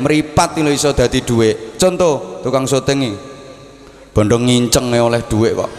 [0.00, 3.14] meripat lho iso dadi dhuwit contoh tukang syuting
[4.10, 5.70] bondo nginceng oleh dhuwit kok.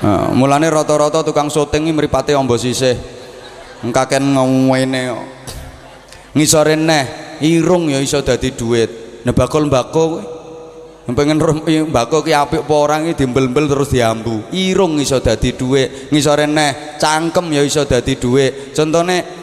[0.00, 2.96] Nah, mulane rata-rata tukang syuting mripate ombo sisih.
[3.80, 5.00] Engkaken ngene
[6.36, 7.04] ngisore neh
[7.40, 10.20] irung ya iso dadi dhuwit nah bakul mbako
[11.10, 11.40] pengen
[11.88, 14.52] mbako ki apik apa ora iki dimbel-mbel terus diambu.
[14.52, 19.39] Irung iso dadi dhuwit ngisore neh cangkem ya iso dadi dhuwit contone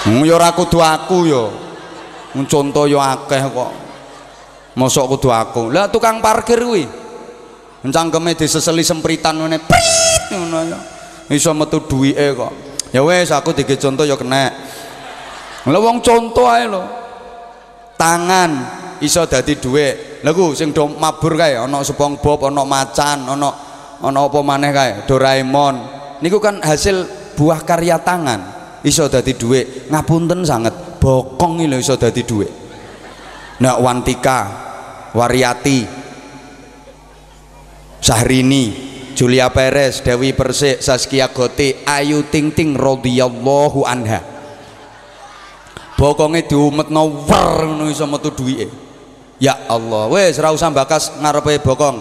[0.00, 1.44] Hmm, ya ora kudu aku ya.
[2.48, 3.72] Contoh ya akeh kok.
[4.78, 5.68] Mosok kudu aku.
[5.68, 6.88] Lah tukang parkir kuwi.
[7.84, 9.60] Cangkeme diseseli sempritan ngene.
[9.60, 10.78] Prit ngono ya.
[11.28, 12.52] Iso metu duwike kok.
[12.96, 14.48] Ya wes aku dige contoh ya kena.
[15.68, 16.80] Lah wong contoh ae lho.
[18.00, 18.50] Tangan
[19.04, 20.24] iso dadi dhuwit.
[20.24, 23.48] Lha ku sing do mabur kae ana SpongeBob, ana macan, ana
[24.00, 25.76] ana apa maneh kae, Doraemon.
[26.24, 27.04] Niku kan hasil
[27.36, 32.60] buah karya tangan iso dadi dhuwit ngapunten sangat bokong lho iso dadi dhuwit
[33.60, 34.38] nak Wantika
[35.12, 35.84] Wariati
[38.00, 44.24] Sahrini Julia Perez Dewi Persik Saskia Gote Ayu Ting Ting radhiyallahu anha.
[46.00, 48.72] Bokonge diumetno wer ngono iso metu duwike.
[49.36, 52.00] Ya Allah wes ora bakas ngarepe bokong.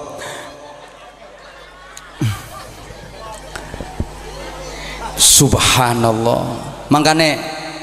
[5.19, 7.37] Subhanallah Makane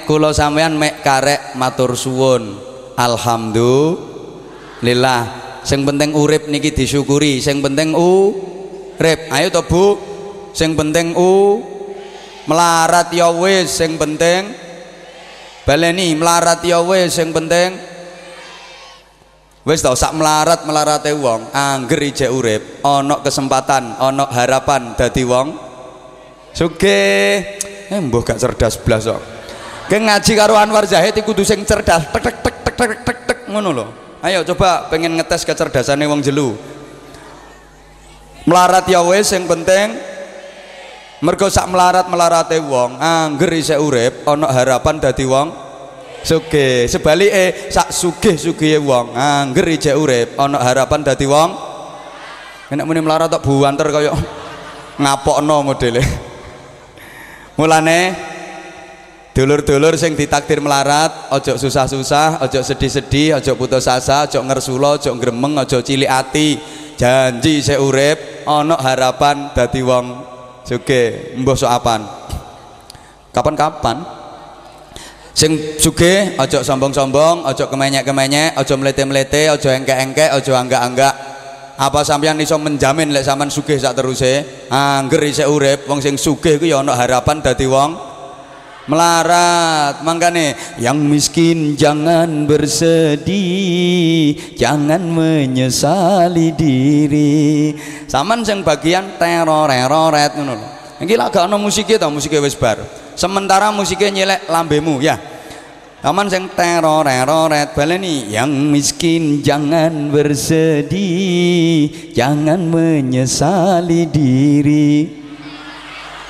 [0.07, 2.59] kula sampean mek karek matur suwun.
[2.99, 5.27] Alhamdulillah.
[5.67, 9.21] Sing penting urip niki disyukuri, sing penting urip.
[9.35, 9.99] Ayo to Bu.
[10.57, 11.61] Sing penting u
[12.49, 14.57] melarat ya wis, sing penting
[15.69, 17.77] baleni melarat ya wis, sing penting
[19.67, 25.66] wis tau sak melarat melarate wong angger ijek urip ana kesempatan ana harapan dadi wong
[26.57, 27.61] sugih
[27.93, 29.21] eh mbah gak cerdas blas kok.
[29.87, 32.09] Ke ngaji karo Anwar Zahid iku kudu sing cerdas.
[32.09, 33.87] Tek tek tek tek tek tek tek ngono lho.
[34.25, 36.57] Ayo coba pengen ngetes kecerdasane wong jelu.
[38.49, 39.95] Melarat ya wis sing penting
[41.23, 45.49] mergo sak melarat melarate wong angger isih urip ana harapan dadi wong
[46.23, 51.51] sugih sebalike sak sugih-sugihe wong angger isih urip harapan dadi wong.
[52.71, 54.11] Enak muni melarat tok buanter kaya
[54.99, 56.26] ngapokno modele
[57.57, 58.01] mulane
[59.37, 65.61] dulur-dulur sing ditakdir melarat ojo susah-susah ojo sedih-sedih ojo putus asa ojo ngersula ojo gremeng
[65.61, 66.49] ojo cilik ati.
[66.97, 70.07] Janji saya urip ono harapan dadi wong
[70.65, 72.01] suge mbah soapan
[73.37, 74.01] kapan-kapan?
[75.37, 81.36] Sing suge ojo sombong-sombong ojo kemenyek-kemenyek ojo melete-melete ojo engke-engke ojo angga-angga
[81.77, 84.65] apa sampean iso menjamin lek sampean sugih sak teruse?
[84.73, 85.85] Angger isih urip.
[85.85, 87.93] Wong sing sugih kuwi ya ana harapan dadi wong
[88.89, 90.01] melarat.
[90.01, 97.77] Makane yang miskin jangan bersedih jangan menyesali diri.
[98.09, 100.69] Saman sing bagian teror teroret ngono lho.
[101.05, 102.81] Iki lak ana musike ta musike wis bar.
[103.21, 105.36] Sementara musike nyelek lambemu ya
[106.07, 115.11] Aman sing teror-teroret baleni yang miskin jangan bersedih, jangan menyesali diri.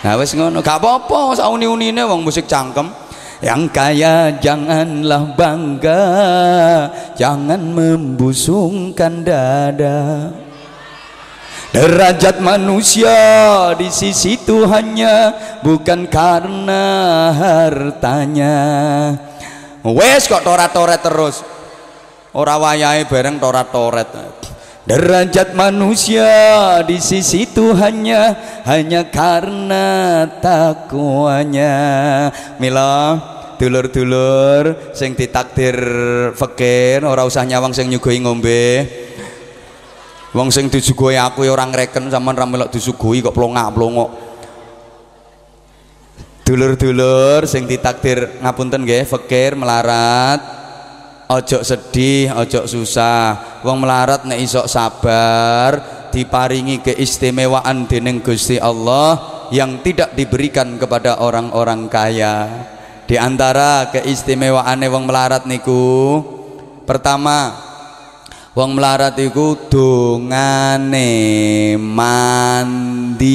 [0.00, 2.88] Nah wis ngono, gak apa-apa sauni-unine wong musik cangkem.
[3.44, 6.04] Yang kaya janganlah bangga,
[7.12, 10.32] jangan membusungkan dada.
[11.76, 13.12] Derajat manusia
[13.76, 16.84] di sisi Tuhannya bukan karena
[17.36, 18.56] hartanya
[19.94, 21.44] wes kok torat-toret terus.
[22.36, 24.08] Ora wayahe bareng torat-toret.
[24.86, 28.38] Derajat manusia di sisi Tuhannya
[28.70, 31.74] hanya karena takwanya
[32.62, 33.18] mila
[33.58, 35.74] dulur-dulur sing ditakdir
[36.38, 38.86] fakir ora usah nyawang sing nyuguhi ngombe.
[40.36, 44.25] Wong sing disuguhi aku ya orang reken sama ra melok disuguhi kok plongak-plongok
[46.46, 50.54] dulur-dulur sing ditakdir ngapunten nggih fakir melarat.
[51.26, 53.58] Ojo sedih ojo susah.
[53.66, 55.82] Wong melarat nek iso sabar
[56.14, 59.18] diparingi keistimewaan dening Gusti Allah
[59.50, 62.46] yang tidak diberikan kepada orang-orang kaya.
[63.10, 66.22] Di antara keistimewaane wong melarat niku
[66.86, 67.65] pertama
[68.56, 71.12] wong melarat iku dongane
[71.76, 73.28] mandi.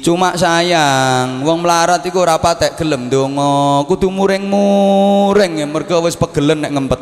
[0.00, 3.84] Cuma sayang wong melarat iku ora patek gelem donga.
[3.84, 7.00] Kudu muring-muring ya mergo wis pegelen nek ngempet.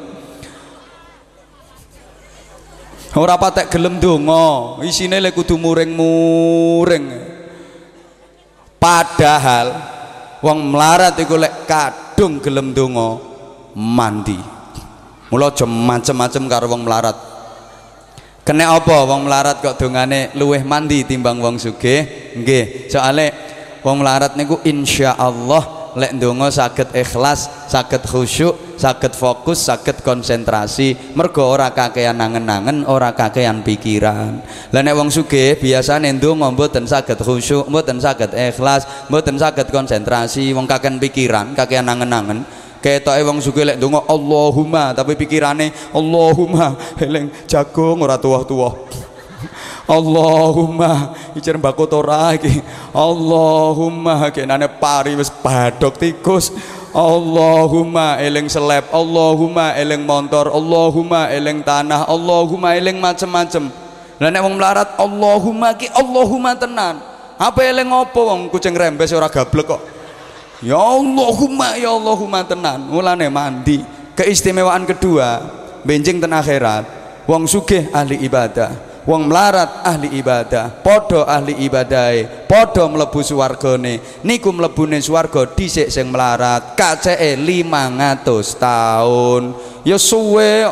[3.15, 7.07] Ora patek gelem donga isine lek kudu muring-muring.
[8.83, 9.79] Padahal
[10.43, 13.15] wong melarat iku lek kadung gelem donga
[13.79, 14.58] mandi
[15.29, 17.17] mula aja macem-macem karo wong melarat.
[18.45, 22.33] Kena apa wong melarat kok dongane luweh mandi timbang wong sugih?
[22.33, 22.89] Nggih.
[22.89, 23.27] Soale
[23.85, 31.45] wong melarat niku insyaallah lek ndonga saged ikhlas saged khusyuk saged fokus saged konsentrasi mergo
[31.45, 34.41] ora kakean nangen-nangen ora kakean pikiran.
[34.73, 40.57] Lah nek wong sugih biasane ndonga mboten saged khusyuk mboten saged ikhlas mboten saged konsentrasi
[40.57, 42.49] wong kakean pikiran kakean nangen-nangen
[42.79, 48.75] ketoke wong sugih lek ndonga Allahumma tapi pikirane Allahumma eling jagung ora tuwa-tuwa
[49.89, 52.61] Allahumma icer mbako tora iki.
[52.93, 56.53] Allahumma kenane pari wis badok tikus.
[56.93, 58.85] Allahumma eling seleb.
[58.93, 62.05] Allahumma eling motor Allahumma eling tanah.
[62.05, 63.73] Allahumma eling macem-macem.
[64.19, 67.01] Lah nek wong melarat Allahumma ki Allahumma tenan.
[67.39, 69.98] Apa eling opo wong kucing rembes ora gablek kok
[70.63, 72.89] ya Allahumma ya Allahumma tenan.
[72.89, 73.83] Mulane mandi.
[74.19, 75.43] Keistimewaan kedua
[75.87, 76.85] benjing ten akhirat.
[77.29, 78.89] Wong sugih ahli ibadah.
[79.09, 80.85] Wong melarat ahli ibadah.
[80.85, 84.25] Podo ahli ibadai podo mlebu swargane.
[84.25, 86.75] Niku mlebune swarga dhisik sing melarat.
[86.77, 89.43] Kaceke 500 tahun.
[89.85, 90.69] Ya suwe.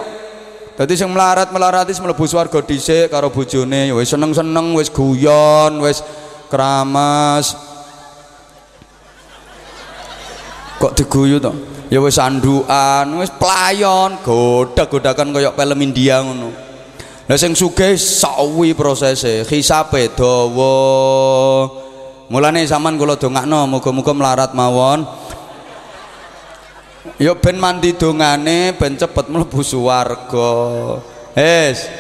[0.77, 3.89] Dadi sing melarat melaratis mlebu swarga dhisik karo bojone.
[3.89, 6.05] Ya wis seneng-seneng wis guyon wis
[6.53, 7.66] keramas
[10.77, 11.53] kok diguyu to
[11.89, 16.67] ya wis andukan wis pelayon godak-godakan kaya film India ngono
[17.27, 21.67] Lah sing sugih sawi prosese, hisabe dawa.
[22.31, 25.03] Mulane sampean kula dongakno muga-muga melarat mawon.
[27.19, 30.55] Ya ben mandi dongane ben cepet mlebu swarga.
[31.35, 31.91] Wis.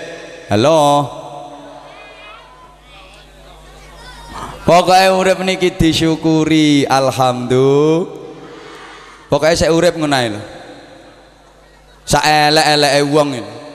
[0.46, 1.11] Halo.
[4.62, 8.15] Pokoke urip niki disyukuri, alhamdulillah.
[9.26, 10.40] Pokoke saya urip ngono ae lho.
[12.06, 13.67] Saelek-eleke wong iki.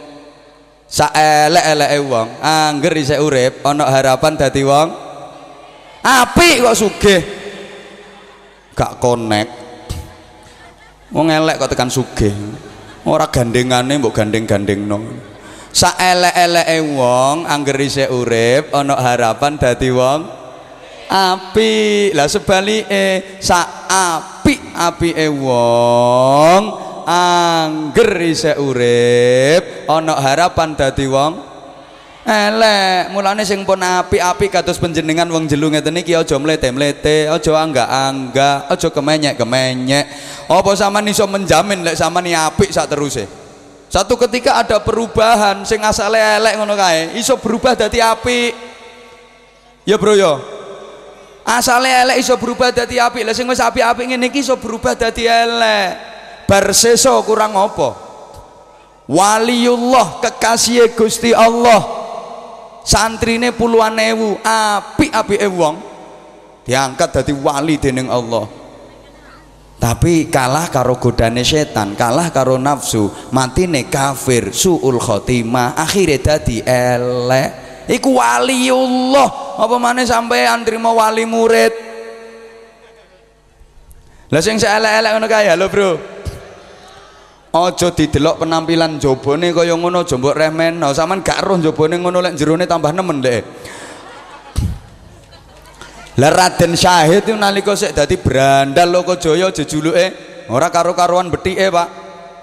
[0.91, 4.91] saelek-eleke wong angger isih urip ana harapan dadi wong
[6.03, 7.21] apik kok sugih.
[8.75, 9.47] Gak konek
[11.15, 12.35] wong elek kok tekan sugih.
[13.07, 14.99] Ora gandengane mbok gandeng-gandengno.
[15.71, 20.27] Saelek-eleke wong angger isih urip ana harapan dadi wong
[21.07, 22.11] apik.
[22.11, 23.87] Lah sebalike sak
[24.51, 26.61] apik-apike wong
[27.07, 29.87] angger isih urip.
[29.87, 31.51] Ana harapan dadi wong?
[32.21, 38.69] Elek mulane sing pun apik-apik kados panjenengan wong jelu ngeten iki aja mlete-mlete aja angga-angga
[38.69, 40.05] aja kemenyek-kemenyek.
[40.45, 43.25] Apa sampean iso menjamin lek sampean apik sak teruse?
[43.89, 48.53] Satu ketika ada perubahan sing asale elek ngono kae iso berubah dadi apik.
[49.83, 50.60] Ya bro yo
[51.45, 53.25] asale elek iso berubah dadi apik.
[53.25, 55.89] Lah sing wis apik-apik ngene iki iso berubah dadi elek.
[56.45, 57.95] Barseso kurang apa?
[59.07, 62.01] Waliullah kekasih Gusti Allah.
[62.81, 64.39] Santrine puluhan ewu.
[64.41, 65.75] Api-api wong
[66.65, 68.45] diangkat dari wali dening Allah.
[69.81, 77.60] Tapi kalah karo godane setan kalah karo nafsu matine kafir suul khotimah akhirnya dadi elek
[77.89, 81.73] iku waliullah apa mana sampai antrimo wali murid
[84.31, 85.91] lah sing elek-elek ngono kae lho bro
[87.51, 90.95] Aja didelok penampilan jabone kaya ngono aja mbok remeno.
[90.95, 93.43] Saman gak roh jabone ngono lek jerone tambah nemen dek.
[96.15, 100.05] Lah Raden Syahid itu nalika sik dadi brandal Lokajaya jejuluke
[100.47, 101.89] ora karo-karuan betike, Pak.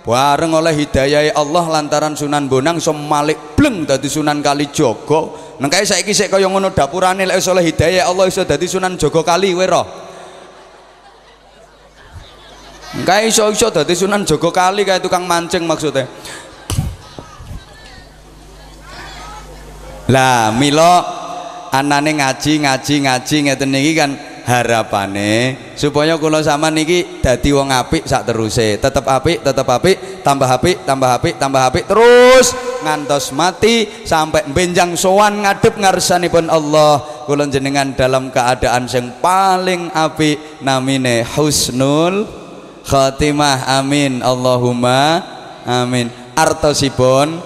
[0.04, 2.92] Bareng oleh hidayah Allah lantaran Sunan Bonang iso
[3.58, 5.20] bleng dadi Sunan Kalijaga.
[5.58, 8.94] Nang kae saiki sik kaya ngono dapurane lek iso oleh hidayah Allah iso dadi Sunan
[8.94, 9.86] Jogokali kowe roh.
[12.88, 16.08] Kae iso-iso dadi Sunan Jogo Kali kayak tukang mancing maksudnya.
[20.08, 21.04] Lah milo
[21.68, 24.10] anane ngaji ngaji ngaji ngeten niki kan
[24.49, 28.81] harapane supaya kula sama niki dadi wong apik sak teruse.
[28.81, 34.97] Tetep apik tetep apik tambah apik tambah apik tambah apik terus ngantos mati sampai benjang
[34.97, 37.21] sowan ngadep ngarsanipun Allah.
[37.28, 42.25] Kula jenengan dalam keadaan yang paling apik namine husnul
[42.88, 43.69] khatimah.
[43.76, 44.25] Amin.
[44.25, 45.21] Allahumma
[45.69, 46.09] amin.
[46.33, 47.37] Artosipun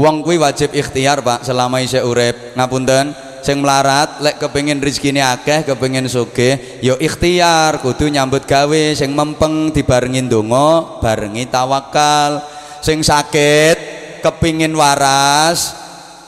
[0.00, 2.56] wong kuwi wajib ikhtiar Pak selama isih urip.
[2.56, 9.12] Ngapunten sing melarat lek kepengin rezekine akeh kepengin sugih ya ikhtiar kudu nyambut gawe sing
[9.12, 12.40] mempeng dibarengi donga barengi tawakal.
[12.82, 13.78] Sing sakit
[14.26, 15.81] kepingin waras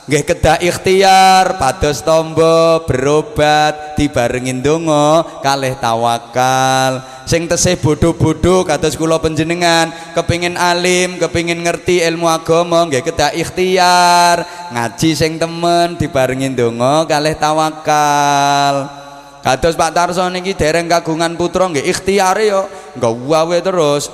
[0.05, 7.01] nggih kedah ikhtiar pados tombo berobat dibarengin donga kalih tawakal.
[7.25, 14.45] Sing tesih bodho-bodho kados kula panjenengan kepingin alim kepingin ngerti ilmu agama nggih kedah ikhtiar.
[14.77, 19.05] Ngaji sing temen dibarengin donga kalih tawakal.
[19.41, 22.69] Kados Pak Tarso niki dereng kagungan putra nggih ikhtiare yo.
[22.97, 24.13] Nggawe terus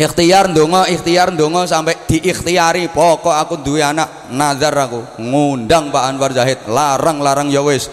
[0.00, 2.88] ikhtiar ndonga ikhtiar ndonga sampai diikhtiari.
[2.88, 5.04] Pokok aku duwe anak nazar aku.
[5.20, 6.58] Ngundang Pak Anwar Zahid.
[6.66, 7.90] Larang-larang ya wis.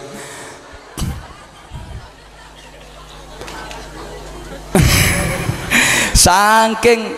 [6.26, 7.12] Saking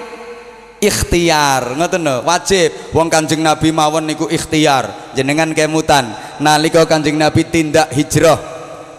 [0.83, 2.23] ikhtiar ngoten lho.
[2.27, 2.95] Wajib.
[2.95, 5.15] Wong Kanjeng Nabi mawon niku ikhtiar.
[5.15, 6.11] Jenengan kemutan.
[6.43, 8.53] Nalika Kanjeng Nabi tindak hijrah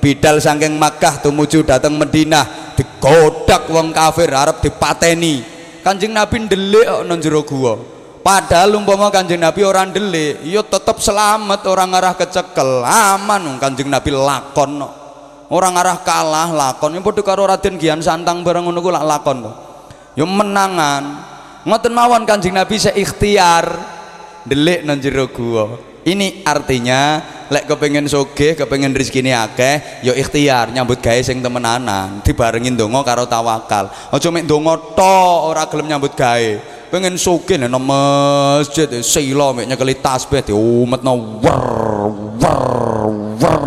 [0.03, 5.52] bidal saking Makkah tumuju dateng Madinah digodak wong kafir arep dipateni
[5.83, 7.75] Kanjeng Nabi ndelik nang jero gua.
[8.23, 14.15] Padahal umpama Kanjeng Nabi orang ndelik, ya tetep selamat orang arah kecekel, aman Kanjeng Nabi
[14.15, 14.79] lakon.
[15.51, 16.95] Orang arah kalah lakon.
[16.95, 19.43] Ya padha karo Raden Gian Santang bareng ngono lakon.
[20.15, 21.03] Ya menangan.
[21.67, 23.67] Ngoten mawon Kanjeng Nabi saya ikhtiar
[24.47, 25.92] ndelik nang jero gua.
[26.03, 31.39] Ini artinya lek kepengen soge, kepengen rezeki ini akeh, yo ya ikhtiar nyambut gawe sing
[31.39, 33.87] temenanan, dibarengin dongo karo tawakal.
[34.11, 35.15] Aja mek dongo to
[35.47, 36.49] ora gelem nyambut gawe.
[36.91, 41.65] Pengen soge nang masjid sila mek nyekeli tasbih diumetno wer
[42.35, 42.63] wer
[43.39, 43.63] wer.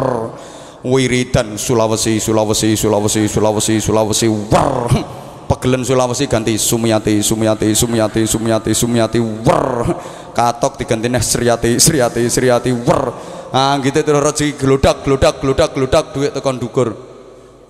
[0.84, 4.76] Wiridan Sulawesi Sulawesi Sulawesi Sulawesi Sulawesi wer.
[5.46, 9.66] Pegelen Sulawesi ganti Sumiati Sumiati Sumiati Sumiati Sumiati wer
[10.36, 13.02] katok diganti nih Sriati Sriati Sriati wer.
[13.56, 16.92] Ah gitu terus rezeki gelodak gelodak gelodak gelodak duit tekan dukur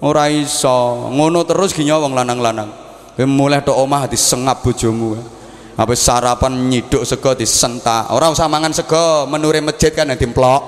[0.03, 1.07] ora iso.
[1.15, 2.67] Ngono terus ginya wong lanang-lanang.
[3.23, 5.15] Mulai tok omah disengap bojomu.
[5.77, 8.11] Apa sarapan nyiduk sego disentak.
[8.11, 10.65] Orang usah mangan sego menure masjid kan yang dimplok.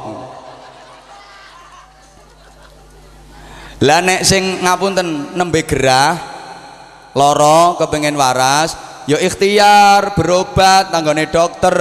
[3.79, 6.19] Lah nek sing ngapunten nembe gerah
[7.15, 11.77] loro kepengen waras ya ikhtiar berobat tanggane dokter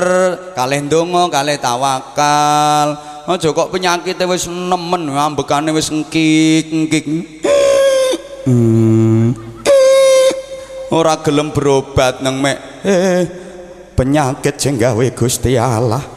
[0.55, 2.95] kalih ndonga kalih tawakal.
[3.27, 7.03] Aja kok penyakitnya wis nemen ambekane wis engkik engkik
[10.95, 13.27] ora gelem berobat nang mek eh,
[13.99, 16.15] penyakit sing gawe Gusti Allah.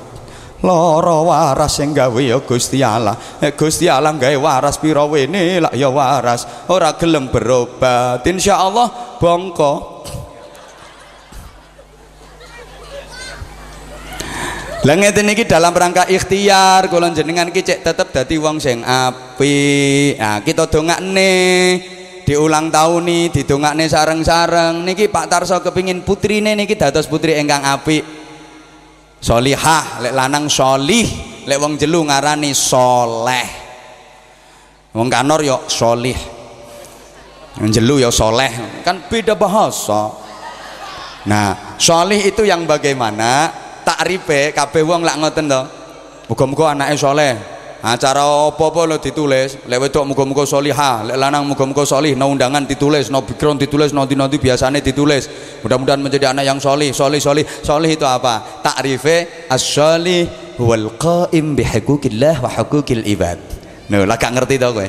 [0.63, 3.19] Lara waras sing gawe ya Gusti Allah.
[3.43, 6.71] Eh, Gusti Allah gawe waras pira wene lak ya waras.
[6.71, 8.23] Ora gelem berobat.
[8.23, 9.73] Insyaallah bongko
[14.81, 20.17] Lah ngeten iki dalam rangka ikhtiar kula jenengan iki cek tetep dadi wong sing apik.
[20.17, 21.33] Nah, kita dongakne
[22.25, 27.61] di ulang tahun nih didongakne sareng-sareng niki Pak Tarso kepingin putrine niki dados putri ingkang
[27.61, 28.01] apik.
[29.21, 31.05] Solihah, lek lanang solih,
[31.45, 33.49] lek wong jelu ngarani soleh.
[34.97, 36.17] Wong kanor yo solih.
[37.61, 40.09] Wong jelu yo soleh, kan beda bahasa.
[41.29, 43.69] Nah, solih itu yang bagaimana?
[43.83, 45.63] Takrife kabeh wong lak ngoten to.
[46.31, 47.61] Muga-muga anake saleh.
[47.81, 48.21] Acara
[48.53, 53.25] apa-apa lo ditulis, lek wedok muga-muga salihah, lek lanang muga-muga salih, no undangan ditulis, no
[53.25, 55.25] background ditulis, no nanti biasanya ditulis.
[55.65, 57.41] Mudah-mudahan menjadi anak yang salih, salih, salih.
[57.65, 58.61] Salih itu apa?
[58.61, 60.29] Takrife as-salih
[60.61, 63.41] wal qaim bihuquqillah wa huquqil ibad.
[63.89, 64.89] Nah, lah gak ngerti to kowe.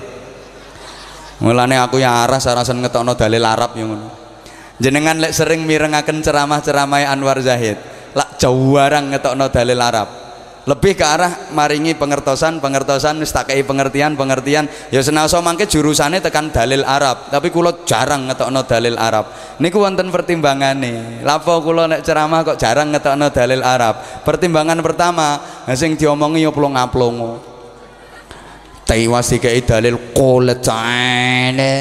[1.47, 4.07] Mulane aku ya aras arasan ngetokno dalil Arab yang ngono.
[4.83, 7.79] Jenengan lek sering mirengaken ceramah-ceramah Anwar Zahid
[8.15, 10.09] lak jawarang ngetokno dalil Arab.
[10.61, 14.69] Lebih ke arah maringi pengertosan pengertosan wis tak pengertian pengertian.
[14.93, 17.33] Ya senaso mangke jurusane tekan dalil Arab.
[17.33, 19.57] Tapi kula jarang ngetokno dalil Arab.
[19.57, 21.25] Niku wonten pertimbangane.
[21.25, 24.21] Lapo kula nek ceramah kok jarang ngetokno dalil Arab?
[24.21, 25.41] Pertimbangan pertama
[25.73, 27.51] sing diomongi ya plong aplongo
[28.91, 29.95] taiwas dikai dalil
[30.59, 31.75] ta'ala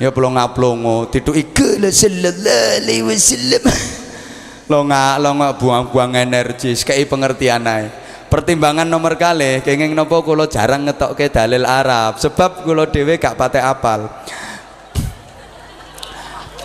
[0.00, 1.44] ya plong aplongo dituki
[1.92, 3.60] sallallahu alaihi wasallam
[4.68, 8.04] lo nggak lo nggak buang-buang energi kayak pengertian aja
[8.34, 13.38] pertimbangan nomor kali kenging nopo kulo jarang ngetok ke dalil Arab sebab kulo dewe gak
[13.38, 14.10] pate apal.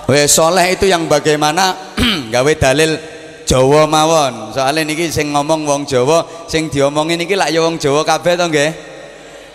[0.09, 1.93] Weh soleh itu yang bagaimana?
[2.33, 2.97] Gawe dalil
[3.45, 4.49] Jawa mawon.
[4.49, 8.49] Soalnya niki sing ngomong wong Jawa sing diomongin niki lak ya wong Jawa kabeh to
[8.49, 8.71] nggih?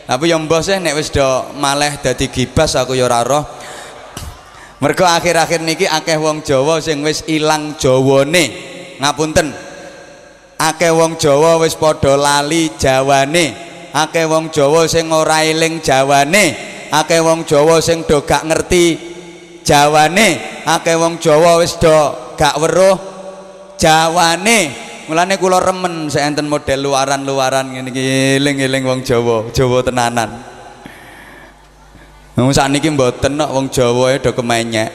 [0.06, 1.26] Tapi yang bos nek wis do
[1.58, 3.10] maleh dadi gibas aku ya
[4.83, 8.45] mergo akhir-akhir niki akeh wong Jawa sing wis ilang Jawane.
[8.99, 9.50] Ngapunten.
[10.59, 13.54] Akeh wong Jawa wis padha lali Jawane.
[13.95, 16.54] Akeh wong Jawa sing ora eling Jawane.
[16.90, 18.99] Akeh wong Jawa sing do gak ngerti
[19.66, 20.62] Jawane.
[20.66, 21.95] Akeh wong Jawa wis do
[22.38, 22.99] gak weruh
[23.78, 24.59] Jawane.
[25.04, 28.04] Mulane kula remen seenten model luaran-luaran ngene iki
[28.40, 30.53] eling-eling wong Jawa, Jawa tenanan.
[32.34, 34.90] Wong sakniki mboten kok wong Jawa do kemenyek.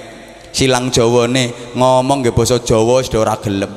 [0.51, 3.71] Silang Jawane ngomong nggih basa Jawa wis ora gelem.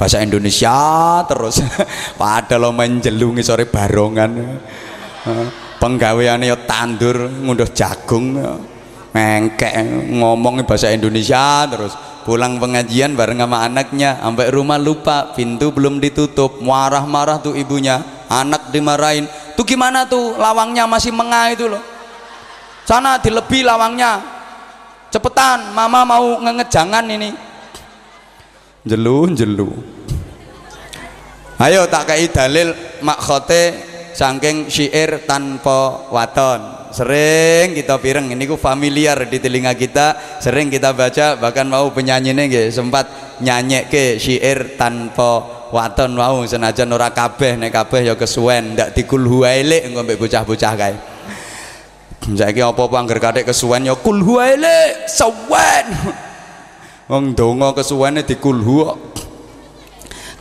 [0.00, 1.60] Bahasa Indonesia terus.
[2.20, 4.64] Padahal main jelu ngisore barongan.
[5.76, 8.40] Penggaweane ya tandur ngunduh jagung.
[9.12, 9.74] Mengkek
[10.16, 11.92] ngomong bahasa Indonesia terus
[12.24, 18.72] pulang pengajian bareng sama anaknya sampai rumah lupa pintu belum ditutup marah-marah tuh ibunya anak
[18.74, 21.93] dimarahin tuh gimana tuh lawangnya masih mengah itu loh
[22.84, 24.20] sana dilebih lawangnya.
[25.08, 27.30] Cepetan mama mau ngejangan ini.
[28.84, 29.70] Jelu jelu.
[31.54, 33.78] Ayo tak kayak dalil makhote
[34.12, 36.90] saking syair tanpa waton.
[36.90, 40.38] Sering kita pireng ini ku familiar di telinga kita.
[40.42, 46.18] Sering kita baca bahkan mau penyanyinya nggih sempat nyanyi ke syair tanpa waton.
[46.18, 51.13] Mau senajan ora kabeh nek kabeh ya kesuwen ndak dikulhu elek engko mbek bocah-bocah kae
[52.32, 55.86] saiki apa-apa angger kathik kesuwen ya kulhu elek sawen
[57.12, 58.96] wong donga kesuwene dikulhu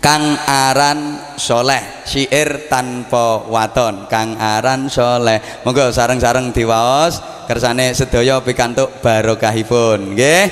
[0.03, 4.11] Kang aran soleh syair tanpa waton.
[4.11, 5.39] Kang aran soleh.
[5.63, 10.43] Monggo sareng-sareng diwaos kersane sedaya pikantuk barokahipun nggih.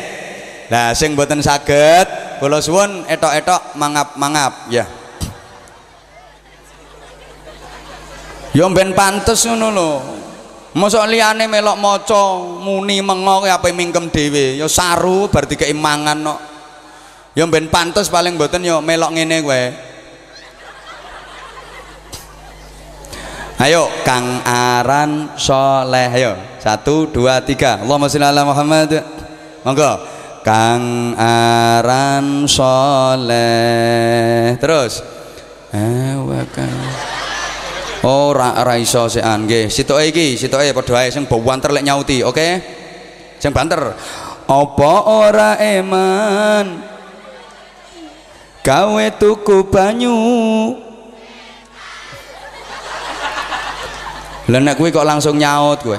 [0.72, 4.88] Nah sing boten saged kula suwun etok-etok mangap-mangap ya.
[8.56, 9.90] Yo ben pantes ngono lho
[10.72, 14.56] Mosok liyane melok maca muni mengo apa mingkem dhewe.
[14.56, 16.36] Ya saru bar dikeki mangan kok no.
[17.36, 19.64] ya ben pantes paling mboten ya melok ngene kowe.
[23.62, 26.08] Ayo kang aran soleh.
[26.08, 27.84] Ayo satu dua tiga.
[27.84, 29.04] Allahumma sholli ala Muhammad.
[29.68, 29.92] Monggo.
[30.42, 33.36] Kang aran soleh.
[34.58, 35.04] Terus.
[35.72, 37.21] Awakal
[38.02, 39.70] Oh ra ra iso sekan nggih.
[39.70, 42.34] Sitoke iki, sitoke padha ae sing banter lek nyauti, oke?
[42.34, 42.52] Okay?
[43.38, 43.94] Sing banter.
[44.50, 46.92] Apa ora eman
[48.62, 50.14] gawe tuku banyu
[54.46, 55.98] lha nek kuwi kok langsung nyaut kowe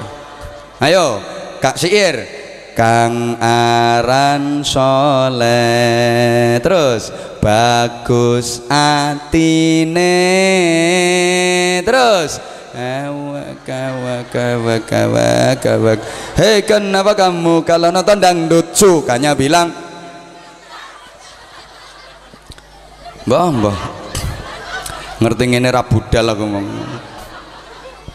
[0.79, 1.19] ayo
[1.59, 2.23] kak siir
[2.71, 5.43] kang aran soleh
[6.63, 7.11] terus
[7.43, 10.15] bagus atine
[11.83, 12.39] terus
[16.39, 19.75] hei kenapa kamu kalau nonton dangdut sukanya bilang
[23.23, 23.79] Mbah, mbah.
[25.23, 26.91] Ngerti ngene ra budal aku ngomong.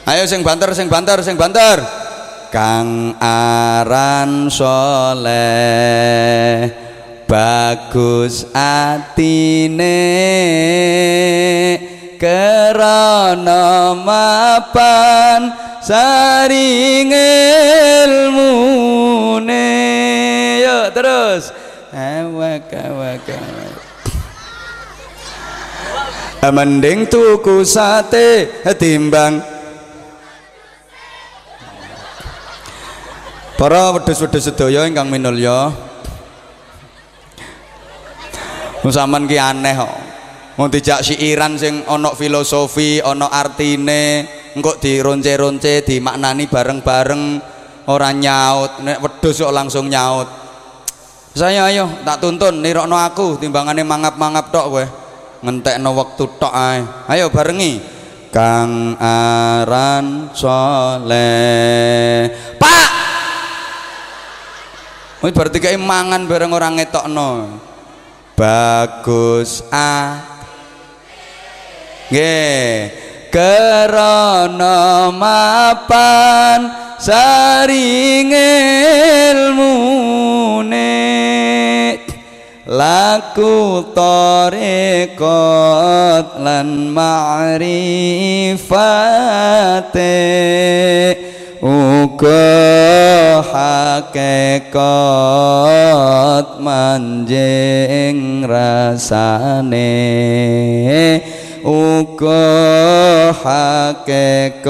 [0.05, 1.81] Ayo sing banter, sing banter, sing banter.
[2.53, 5.49] Kang aran soleh
[7.29, 10.01] bagus atine
[12.17, 15.53] kerana mapan
[15.85, 17.13] saring
[18.09, 19.69] ilmune.
[20.65, 21.53] Yuk terus.
[21.93, 23.77] Awak awak awak.
[26.49, 28.49] Mending tuku sate
[28.81, 29.45] timbang.
[33.59, 35.88] Para wedhus-wedhus sedaya ingkang minulya
[38.83, 39.95] Musaman ki aneh kok.
[40.59, 44.27] Mau dijak siiran sing ana filosofi ana artine.
[44.59, 47.23] Engko dironce-ronce dimaknani bareng-bareng
[47.87, 48.83] ora nyaut.
[48.83, 50.27] Nek wedhus kok langsung nyaut.
[51.39, 54.85] Saya ayo tak tuntun nirokno aku timbangane mangap-mangap tok kowe.
[55.47, 56.83] Ngentekno wektu tok ae.
[57.07, 57.79] Ayo barengi.
[58.35, 62.27] Kang aran soleh.
[62.59, 62.91] Pak!
[65.23, 67.31] Wis berarti kayak mangan bareng orang ngetokno.
[68.39, 70.23] Bagus a.
[72.07, 72.95] Nggih.
[73.35, 76.71] Kerana mapan
[77.03, 78.31] saring
[79.35, 79.67] ilmune
[82.65, 85.27] laku tarekot
[86.39, 87.59] lan ma'rifate
[91.59, 94.79] uga hakikat
[96.63, 99.91] manjing rasane
[101.67, 102.47] uga
[103.35, 104.67] hakikat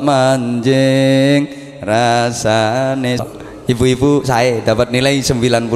[0.00, 1.44] manjing
[1.84, 3.20] rasane
[3.62, 5.70] Ibu-ibu saya dapat nilai 95.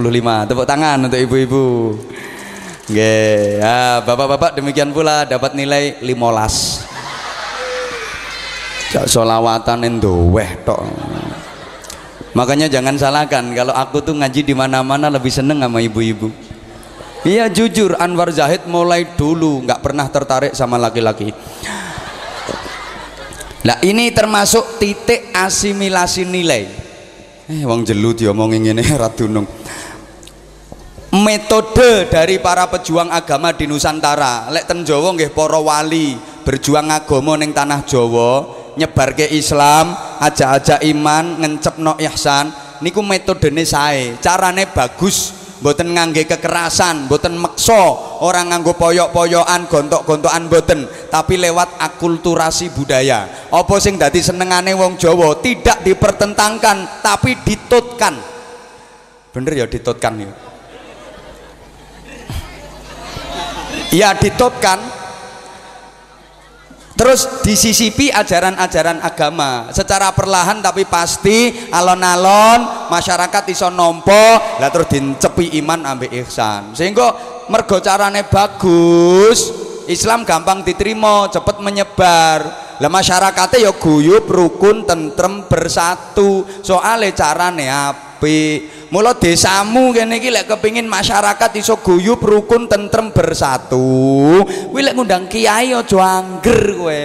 [0.50, 1.94] Tepuk tangan untuk ibu-ibu.
[2.90, 3.62] Nggih.
[3.62, 6.95] Ya, bapak-bapak demikian pula dapat nilai 15.
[8.96, 10.80] Jak solawatan endoweh tok.
[12.32, 16.32] Makanya jangan salahkan kalau aku tuh ngaji di mana-mana lebih seneng sama ibu-ibu.
[17.26, 21.34] iya jujur Anwar Zahid mulai dulu nggak pernah tertarik sama laki-laki
[23.66, 26.70] nah ini termasuk titik asimilasi nilai
[27.50, 29.44] eh wong jelu diomongin ini radunung
[31.10, 36.14] metode dari para pejuang agama di Nusantara lek ten Jawa nggih para wali
[36.46, 42.52] berjuang agama ning tanah Jawa nyebar ke Islam aja-aja iman ngencepno ihsan
[42.84, 44.20] niku metodene sae.
[44.20, 52.70] Carane bagus boten ngangge kekerasan boten mekso orang nganggo poyok-poyokan gontok-gontokan boten tapi lewat akulturasi
[52.76, 53.48] budaya.
[53.48, 55.40] Apa sing dadi senengane wong Jawa?
[55.40, 58.14] Tidak dipertentangkan tapi ditutkan.
[59.32, 60.32] Bener ya ditutkan ya?
[63.94, 64.76] Ya ditutkan
[66.96, 69.68] Terus disisipi ajaran-ajaran agama.
[69.68, 74.16] Secara perlahan tapi pasti alon-alon masyarakat iso nompo
[74.56, 76.72] lah terus dincepi iman ambek ihsan.
[76.72, 77.12] Sehingga
[77.52, 79.52] mergo carane bagus
[79.92, 82.64] Islam gampang diterima cepet menyebar.
[82.76, 86.48] Lah masyarakatnya ya guyup rukun tentrem bersatu.
[86.64, 87.68] Soalnya carane
[88.26, 94.94] api mula desamu kene iki lek kepengin masyarakat iso guyub rukun tentrem bersatu kuwi lek
[94.98, 97.02] ngundang kiai aja angger kowe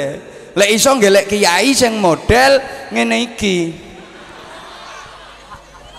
[0.58, 2.58] lek iso ngelek kiai sing model
[2.90, 3.58] ngene iki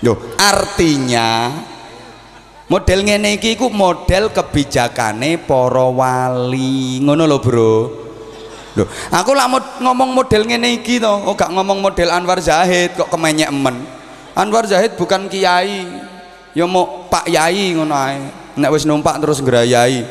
[0.03, 1.55] Yo, artinya
[2.67, 6.99] model ngene iki ku model kebijakane para wali.
[6.99, 7.75] Ngono lho, Bro.
[8.75, 13.55] Loh, aku lak ngomong model ngene iki to, gak ngomong model Anwar Zahid kok kemenyek
[13.55, 14.02] emen.
[14.33, 15.85] Anwar Zahid bukan kiai
[16.57, 18.21] ya mau Pak Yai ngono ae
[18.57, 20.05] nek numpak terus ngrayai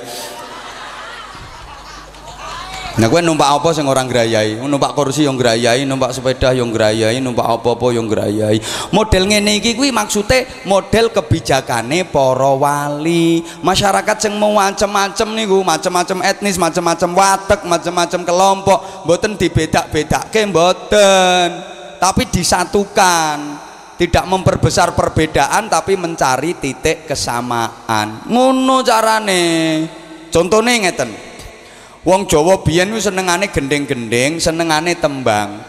[2.92, 4.60] Nah gue numpak apa sing orang ngrayai?
[4.68, 8.60] Numpak kursi yang ngrayai, numpak sepeda yang ngrayai, numpak apa-apa yang ngrayai.
[8.92, 13.48] Model ngene iki kuwi maksude model kebijakane para wali.
[13.64, 21.48] Masyarakat sing mau macem-macem niku, macem-macem etnis, macem-macem watek, macem-macem kelompok, mboten dibedak-bedake mboten.
[21.96, 23.61] Tapi disatukan
[24.02, 28.26] tidak memperbesar perbedaan tapi mencari titik kesamaan.
[28.26, 29.46] Ngono carane.
[30.34, 31.14] Contohnya ngeten.
[32.02, 35.62] Wong Jawa biyen senengane gendeng-gendeng senengane tembang.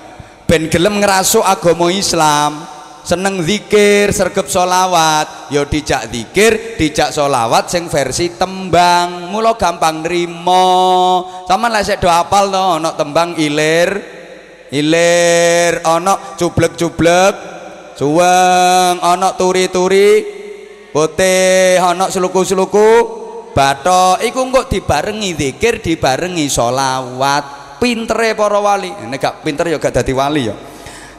[0.49, 2.65] Ben gelem ngerasuk agama Islam.
[3.05, 9.29] Seneng zikir sergep solawat yo ya dijak zikir dijak solawat sing versi tembang.
[9.29, 10.73] Mulo gampang nrimo.
[11.45, 13.93] Sama lah sik do apal to ana tembang ilir.
[14.73, 17.61] Ilir ana cublek-cublek
[17.97, 20.25] suweng ana turi-turi
[20.93, 22.89] putih ana seluku-seluku
[23.57, 24.21] bathok.
[24.25, 28.93] Iku kok dibarengi zikir dibarengi sholawat pintere para wali.
[29.09, 30.57] Nek gak pinter ya gak dadi wali ya.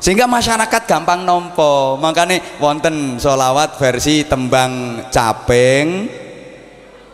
[0.04, 6.12] Sehingga masyarakat gampang nompo makanya wonten sholawat versi tembang caping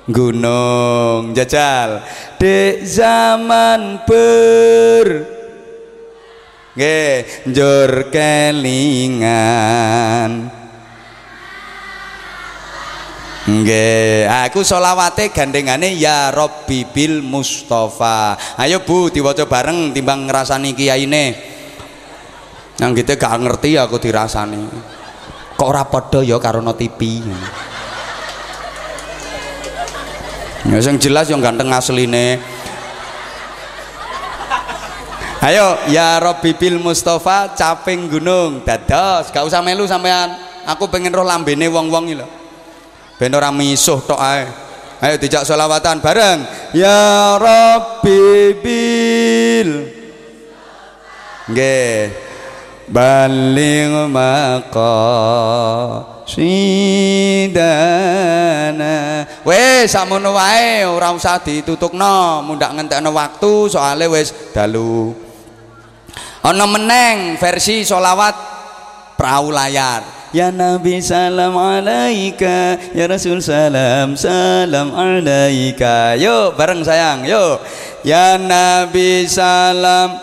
[0.10, 2.02] gunung jajal.
[2.42, 5.39] Di zaman ber
[6.80, 9.12] nggih njur kelingan.
[13.50, 18.40] Nggih aku selawate gandengane ya Robbi bil Mustafa.
[18.56, 21.36] Ayo Bu diwaca bareng timbang ngrasani kiyaine.
[22.80, 24.64] Nang gitu gak ngerti aku dirasani.
[25.60, 27.20] Kok ora padha ya karo no TV
[30.68, 32.40] ya jelas yang ganteng asline
[35.40, 38.60] Ayo ya Robi bil Mustafa caping gunung.
[38.68, 40.36] Dados gak usah melu sampean.
[40.68, 42.28] Aku pengen roh lambene wong-wong iki lho.
[43.16, 44.44] Ben ora misuh tok ae.
[45.00, 46.44] Ayo dijak selawatan bareng.
[46.76, 49.88] Ya Robi bil.
[51.48, 52.28] Nggih.
[52.90, 54.98] Baling maka
[56.26, 57.62] sidana
[59.46, 62.42] wes samono wae ora usah ditutukno.
[62.44, 65.29] Mundak ngentekno waktu soalnya wes dalu
[66.44, 68.36] ana meneng versi solawat
[69.20, 70.20] perahu layar.
[70.30, 72.78] Ya Nabi salam alaika.
[72.94, 76.14] Ya Rasul salam salam alaika.
[76.16, 77.60] Yuk bareng sayang yuk
[78.06, 80.22] Ya Nabi salam.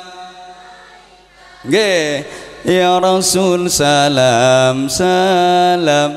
[1.66, 2.22] Nggih.
[2.66, 6.16] Ya Rasul salam salam.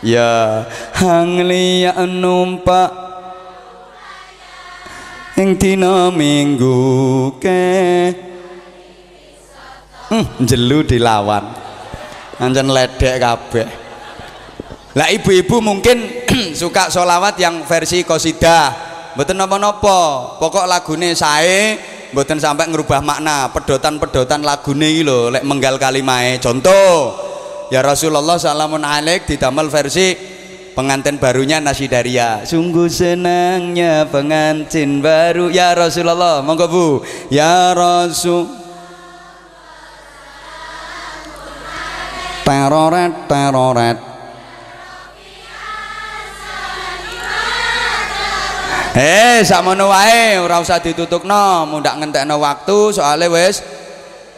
[0.00, 0.64] Ya
[0.96, 2.88] hang liya numpak.
[5.36, 8.12] Ing dina minggu ke
[10.10, 11.44] hmm, jelu dilawan.
[12.40, 13.68] Ancen ledek kabeh.
[14.98, 16.26] Lah ibu-ibu mungkin
[16.60, 18.74] suka solawat yang versi kosidah
[19.14, 20.34] mboten napa-napa.
[20.42, 21.78] Pokok lagune sae
[22.10, 23.54] mboten sampai ngerubah makna.
[23.54, 27.14] Pedotan-pedotan lagune iki lho lek menggal kalimahe contoh
[27.70, 30.18] ya Rasulullah salamun alaik didamel versi
[30.74, 32.42] pengantin barunya Nasidaria.
[32.42, 35.54] Sungguh senangnya pengantin baru.
[35.54, 36.86] Ya Rasulullah monggo Bu.
[37.30, 38.59] Ya Rasul
[42.44, 43.98] teroret teroret
[48.90, 53.62] Eh, sakmono wae ora usah ditutukno, mundak ngentekno waktu soalnya wis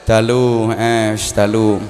[0.05, 1.81] dalu, eh dalu.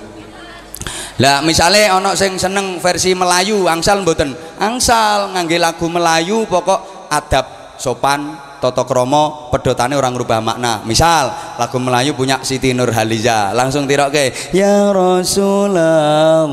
[1.19, 4.33] Lah misale ana sing seneng versi Melayu, angsal mboten?
[4.63, 8.31] Angsal ngangge lagu Melayu pokok adab sopan
[8.63, 10.87] toto kromo pedotane orang rubah makna.
[10.87, 16.47] Misal lagu Melayu punya Siti Nurhaliza langsung tiroke ya Rasulullah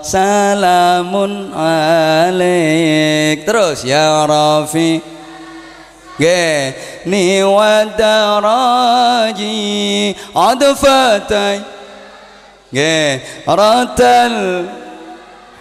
[0.00, 3.44] salamun alaik.
[3.44, 5.20] Terus ya Rafi
[7.04, 7.40] ni
[10.32, 11.56] adfatai.
[12.70, 14.34] Ge ratal.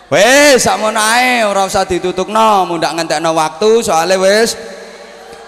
[0.10, 4.58] Wes sakmono ae ora usah ditutukno mundak ngentekno waktu soalnya wes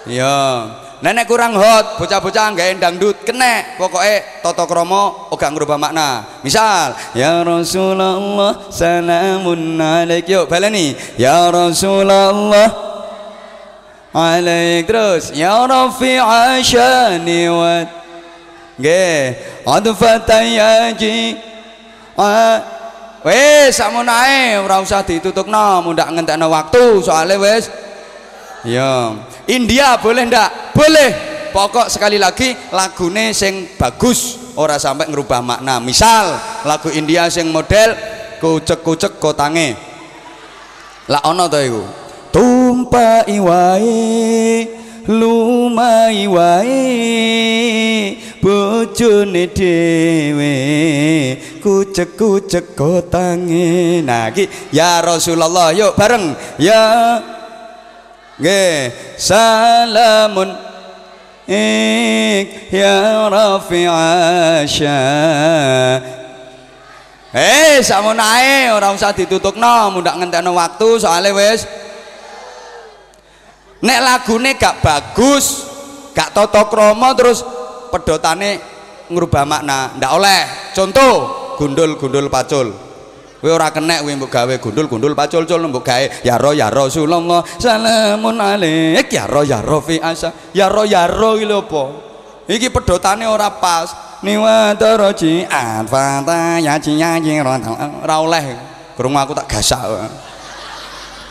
[0.05, 0.69] iya.
[1.01, 6.21] Nenek kurang hot bocah-bocah nggak dangdut kene pokoknya toto kromo oga ngerubah makna.
[6.45, 10.29] Misal ya Rasulullah salamun alaik.
[10.29, 10.93] Yuk baleni.
[11.17, 12.69] Ya Rasulullah
[14.13, 14.85] alaik.
[14.85, 17.81] Terus ya Rafi asyani wa
[18.77, 21.17] nggih adfatayaji
[23.25, 27.69] wes sakmono ae ora usah ditutukno mundak ngentekno waktu soalnya wes
[28.65, 29.15] ya.
[29.49, 30.75] India boleh ndak?
[30.75, 31.09] Boleh.
[31.51, 35.83] Pokok sekali lagi lagune sing bagus ora sampai ngerubah makna.
[35.83, 36.31] Misal
[36.63, 37.91] lagu India sing model
[38.39, 39.75] kucek-kucek kotange.
[41.11, 41.83] Lah ono to iku?
[42.31, 44.63] Tumpai wae
[45.11, 46.83] lumai wae
[48.39, 50.55] bojone dhewe
[51.59, 53.99] kucek-kucek kotange.
[54.07, 56.31] Nah iki ya Rasulullah yuk bareng.
[56.55, 57.19] Ya
[58.39, 60.49] nggih salamun
[62.71, 64.99] ya rafi'asya
[67.31, 71.63] Eh, sakmono ae ora usah ditutukno, mundak ngentekno waktu soalnya wis
[73.79, 75.63] nek lagune gak bagus,
[76.11, 77.39] gak tata krama terus
[77.87, 78.59] pedotane
[79.07, 80.41] ngrubah makna, ndak oleh.
[80.75, 81.13] Contoh,
[81.55, 82.90] gundul-gundul pacul.
[83.41, 88.37] Kowe ora kenek kowe mbok gawe gundul-gundul pacul-cul mbok gawe ya ro ya Rasulullah salamun
[88.37, 91.83] alaik ya ro ya Rafi asa ya ro ya ro iki lho apa?
[92.45, 94.13] Iki pedotane ora pas.
[94.21, 98.45] Niwa taraji anfata ya ciya ora oleh.
[98.93, 99.81] Krungu aku tak gasak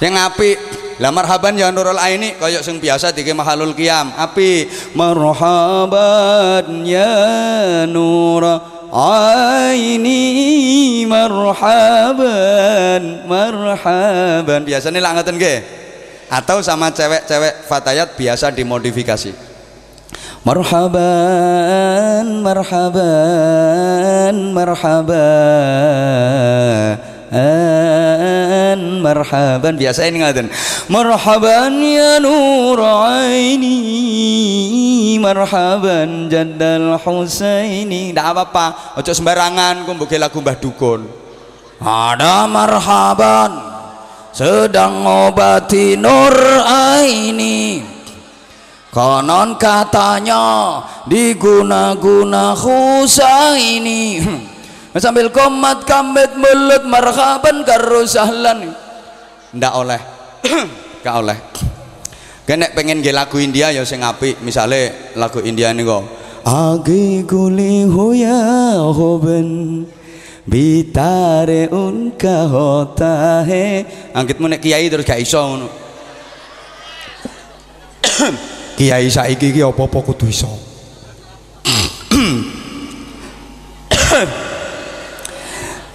[0.00, 0.56] yang apik
[0.96, 4.10] lah marhaban ya nurul aini kaya sing biasa dike mahalul qiyam.
[4.16, 8.42] Api marhaban ya nur
[8.92, 10.20] aini
[11.06, 12.22] marhaban
[13.26, 14.60] marhaban.
[14.66, 15.62] Biasanya lah ngeten nggih.
[16.30, 19.34] Atau sama cewek-cewek fatayat biasa dimodifikasi.
[20.46, 25.10] Marhaban marhaban marhaban
[29.00, 29.78] marhaban.
[29.78, 30.50] Biasa ini ngaten.
[30.90, 33.78] Marhaban ya nur aini
[35.22, 38.10] marhaban jaddal husaini.
[38.10, 38.66] Ndak apa-apa
[38.98, 41.06] ojo sembarangan ku mbok lagu Mbah Dukun.
[41.80, 43.52] Ada marhaban
[44.34, 46.34] sedang ngobati nur
[46.66, 47.82] aini.
[48.90, 54.18] Konon katanya diguna-guna husaini
[54.98, 58.74] sambil komat kambet mulut marhaban karo sahlan.
[59.54, 60.00] Ndak oleh.
[61.06, 61.38] Gak oleh.
[62.42, 64.42] Kenek pengen nggih lagu India ya sing apik.
[64.42, 66.02] Misale lagu India niku.
[66.42, 69.84] Agi guli hoya hoben
[70.48, 73.84] bitare unka hota he
[74.16, 75.68] angkitmu nek kiai terus gak iso ngono.
[78.80, 80.69] Kiai saiki iki apa-apa kudu iso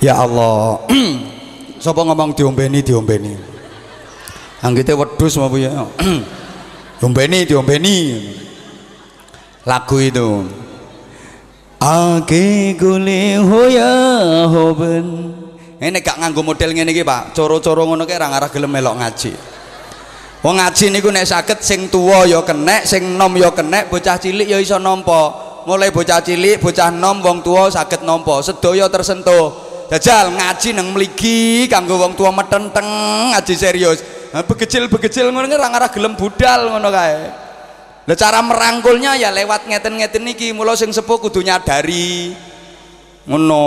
[0.06, 0.86] ya Allah.
[1.84, 3.34] Sapa ngomong diombeni diombeni.
[4.62, 5.74] Anggite wedhus apa ya
[7.02, 7.98] diombeni diombeni.
[9.66, 10.46] Lagu itu.
[11.82, 13.94] Ake gule hoya
[14.50, 15.34] hoben.
[15.76, 17.36] Ini gak nganggo model ngene iki Pak.
[17.36, 19.34] Coro-coro ngono kae ora ngarah gelem melok ngaji.
[20.40, 24.48] Wong ngaji niku nek saged sing tuwa ya kenek sing nom ya kenek bocah cilik
[24.48, 25.34] ya iso nampa.
[25.66, 28.40] Mulai bocah cilik bocah nom wong tuwa saged nampa.
[28.40, 32.87] Sedaya tersentuh jajal ngaji nang mligi kanggo wong tua metenteng
[33.35, 37.49] ngaji serius begecil-begecil ngono ora ngarah gelem budal ngono kae
[38.09, 42.35] Lah cara merangkulnya ya lewat ngeten-ngeten niki mula sing sepuh kudu nyadari
[43.29, 43.67] ngono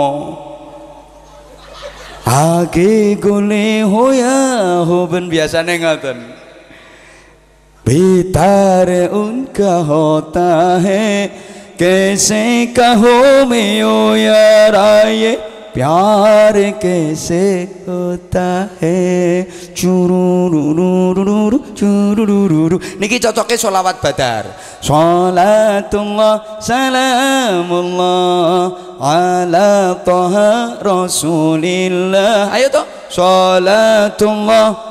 [2.24, 4.36] आगे गोले होया
[4.88, 6.18] हो ben biasane ngoten
[7.86, 8.88] बेतार
[9.20, 10.46] उनका होता
[10.84, 11.04] है
[11.80, 12.44] कैसे
[12.78, 13.12] कहो
[13.50, 14.88] मैं ओ यारा
[15.22, 15.32] ये
[15.74, 17.44] प्यार कैसे
[17.86, 18.48] होता
[18.80, 18.94] है
[19.78, 24.44] चुरुरुरुरुरु चुरुरुरुरु niki cocoke solawat badar
[24.78, 26.34] salatullah
[26.70, 28.62] salamullah
[29.02, 34.87] ala taha rasulillah ayo to salatullah kok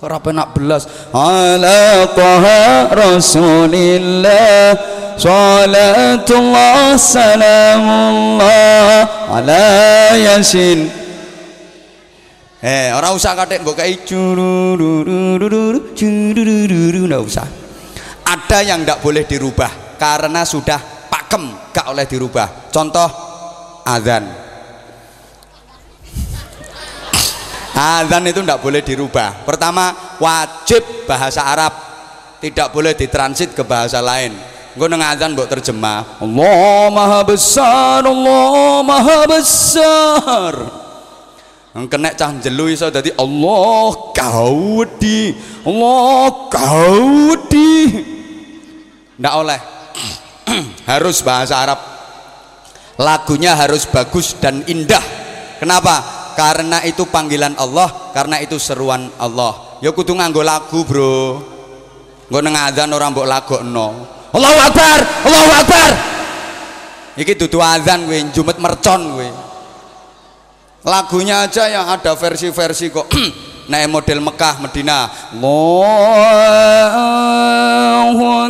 [0.00, 0.88] ora penak belas?
[1.12, 4.72] Ala taha rasulillah.
[5.20, 8.48] Salatullah salamullah
[9.28, 10.88] ala yasin.
[12.60, 15.84] Eh orang usah katik mbok cururururu
[17.04, 17.44] ndak usah.
[18.24, 20.80] Ada yang ndak boleh dirubah karena sudah
[21.12, 22.72] pakem gak oleh dirubah.
[22.72, 23.08] Contoh
[23.84, 24.39] azan
[27.80, 29.48] azan itu ndak boleh dirubah.
[29.48, 31.72] Pertama wajib bahasa Arab.
[32.40, 34.32] Tidak boleh ditransit ke bahasa lain.
[34.76, 40.54] Gue neng azan buat terjemah Allah maha besar Allah maha besar.
[41.70, 45.34] Kena cah jelu iso dadi Allah kaudi
[45.66, 47.74] Allah kaudi
[49.18, 49.60] ndak oleh.
[50.90, 51.80] Harus bahasa Arab.
[53.00, 55.00] Lagunya harus bagus dan indah.
[55.56, 59.78] Kenapa karena itu panggilan Allah karena itu seruan Allah.
[59.80, 61.40] Ya kudu nganggo lagu bro.
[62.30, 63.86] Nggo nang azan ora mbok lagokno.
[64.30, 65.90] Allahu Akbar Allahu Akbar.
[67.18, 69.28] Iki dudu azan kowe jumet mercon kowe
[70.86, 73.10] lagunya aja yang ada versi-versi kok.
[73.70, 75.10] Naik model Mekah Medina.
[75.34, 75.74] Allahu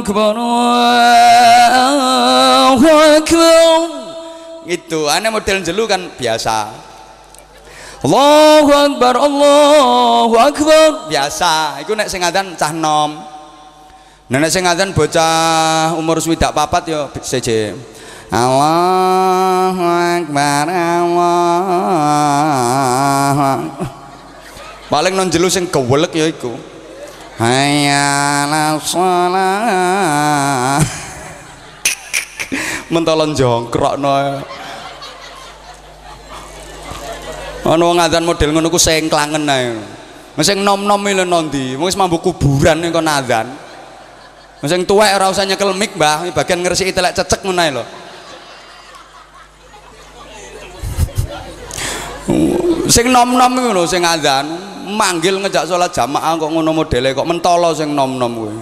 [0.02, 0.34] Akbar
[1.72, 2.88] Allahu
[3.20, 3.80] Akbar.
[4.68, 6.89] Itu aneh model jelu kan biasa
[8.00, 11.12] Allahu Akbar Allahu Akbar.
[11.12, 11.84] Biasa.
[11.84, 13.20] Iku nek sing adzan cah nom.
[14.30, 17.74] Nek sing adzan bocah umur swidak papat yo seje
[18.30, 21.90] Allahu Akbar Allah
[24.86, 26.54] paling non jelu sing kewelek ya iku.
[27.42, 30.78] Hayya shalah
[32.86, 34.46] mentolon jongkrokno
[37.64, 39.76] ana wong adzan model ngono ku sengklangen ae.
[40.40, 43.52] Sing nom-nom lho nondi wis mambu kuburan kon adzan.
[44.64, 46.32] Sing tuwek ora usah nyekel mik Mbah.
[46.32, 47.84] Bagian ngresiki telek cecek ngono ae lho.
[52.88, 54.48] Sing nom-nom iku lho sing adzan
[54.90, 58.56] manggil ngejak salat jamaah kok ngono modele kok mentolo sing nom-nom kuwi.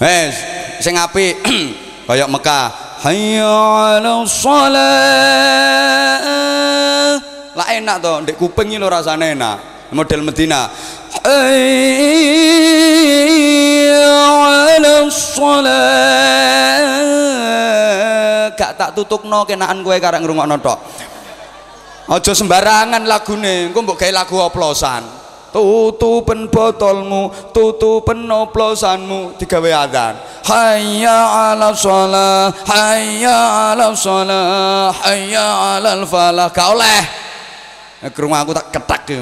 [0.00, 0.34] Wes
[0.80, 1.44] sing apik
[2.08, 2.96] kaya Mekah.
[3.02, 3.50] Hayya
[3.98, 5.82] 'ala shalah
[7.52, 9.56] lah enak toh ndek kuping iki lho rasane enak.
[9.92, 10.72] Model Medina.
[11.22, 11.52] Ala
[18.56, 20.80] gak tak tutupno kenaan kowe karek ngrungokno tok.
[22.08, 25.04] Aja sembarangan lagune engko mbok gawe lagu oplosan.
[25.52, 30.16] Tutupen botolmu tutupen oplosanmu digawe adzan.
[30.48, 37.00] Hayya 'ala shalah hayya 'ala shalah hayya 'alal falah gak oleh
[38.10, 39.14] krungu aku tak ketak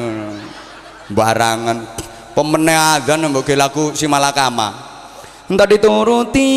[1.13, 1.85] barangan.
[2.33, 4.73] Pemene adzan mbok lagu si malakama.
[5.51, 6.49] Entah dituruti.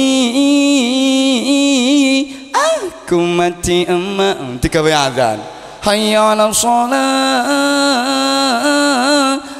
[2.54, 4.64] Aku mati emak.
[4.64, 5.44] Digawe adzan.
[5.84, 7.12] Hayya 'ala shalah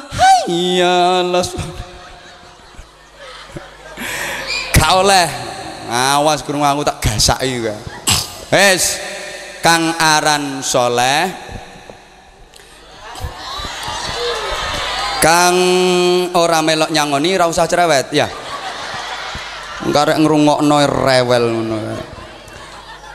[0.08, 1.44] hayya 'ala
[4.72, 5.28] gak oleh.
[5.84, 7.76] Awas krungu aku tak gasaki kowe
[8.48, 8.96] wis.
[9.60, 11.28] Kang aran soleh
[15.24, 15.56] kang
[16.36, 18.12] ora melok nyangoni ora usah cerewet.
[18.12, 18.28] Ya.
[19.88, 21.76] Karek ngrungokno rewel ngono.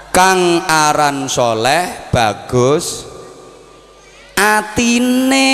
[0.10, 3.06] Kang aran soleh bagus.
[4.34, 5.52] Atine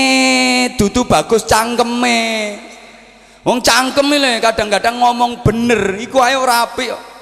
[0.79, 2.23] dudu bagus cangkeme.
[3.45, 7.14] Wong cangkem le kadang-kadang ngomong bener iku ae ora apik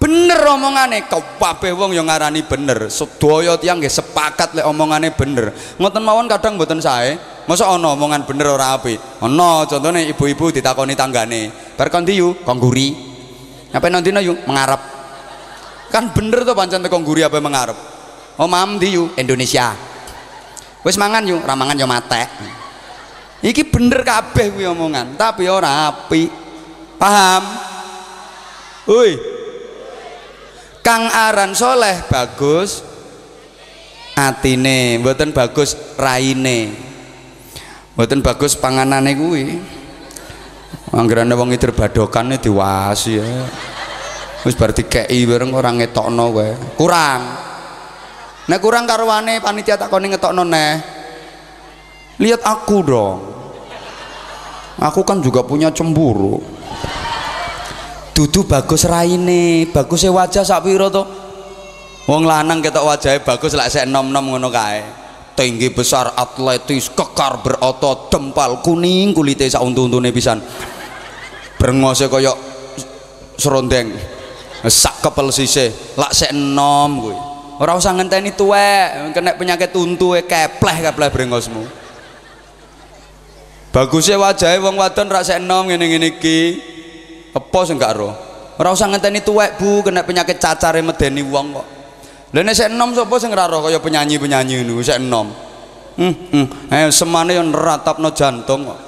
[0.00, 2.88] bener omongane kabeh wong yang ngarani bener.
[2.88, 5.52] Sedaya tiyang nggih sepakat lek omongane bener.
[5.76, 7.20] Ngoten mawon kadang mboten sae.
[7.44, 8.96] Masa ana omongan bener ora apik?
[9.20, 11.52] Ana contone ibu-ibu ditakoni tanggane.
[11.76, 12.32] Bar kon ndi yu?
[12.40, 12.96] Kongguri
[13.70, 14.40] apa nondino yu?
[14.48, 14.80] Mengarep.
[15.92, 17.76] Kan bener tuh pancen teko ngguri apa mengarep?
[18.40, 19.12] Oh mam ndi yu?
[19.20, 19.76] Indonesia.
[20.80, 21.36] Wis mangan yu?
[21.44, 22.24] Ramangan yo mate
[23.40, 25.16] iki bener kabeh kuwi omongan.
[25.16, 26.28] Tapi ora apik.
[27.00, 27.42] Paham?
[28.84, 29.39] Woi
[30.90, 32.82] Kang aran soleh bagus.
[34.18, 36.74] Atine mboten bagus raine.
[37.94, 39.54] Mboten bagus panganane kuwi.
[40.90, 43.30] Anggerane wong idir badokane diwasi ya.
[44.42, 46.48] Wis bar dikeki bareng ora ngetokno kowe.
[46.74, 47.22] Kurang.
[48.50, 50.74] Nek kurang karwane panitia takoni ngetokno neh.
[52.18, 53.18] Lihat aku dong.
[54.82, 56.42] Aku kan juga punya cemburu
[58.20, 61.08] dudu bagus raine bagusnya wajah sak piro to?
[62.04, 64.84] Wong lanang ketok wajahnya bagus lek sik nom-nom ngono kae.
[65.32, 70.36] Tinggi besar atletis kekar berotot dempal kuning kulitnya sak untu-untune pisan.
[71.56, 72.36] Brengose kaya
[73.40, 73.88] serondeng.
[74.68, 77.16] Sak kepel sisih lak sik enom kuwi.
[77.56, 81.64] Ora usah ngenteni tuwek kena penyakit untu e kepleh-kepleh brengosmu.
[83.72, 86.38] Bagusnya wajahnya wong wadon rak sik enom ngene-ngene iki
[87.30, 88.10] apa sing gak ro
[88.60, 91.66] ora usah ngenteni tuwek Bu kena penyakit cacare medeni wong kok.
[92.36, 95.32] Lha nek sik enom sapa sing ora roh kaya penyanyi-penyanyi niku sik enom?
[95.96, 96.46] Hmm, hmm.
[96.70, 98.78] eh semane yo neratapno jantung kok.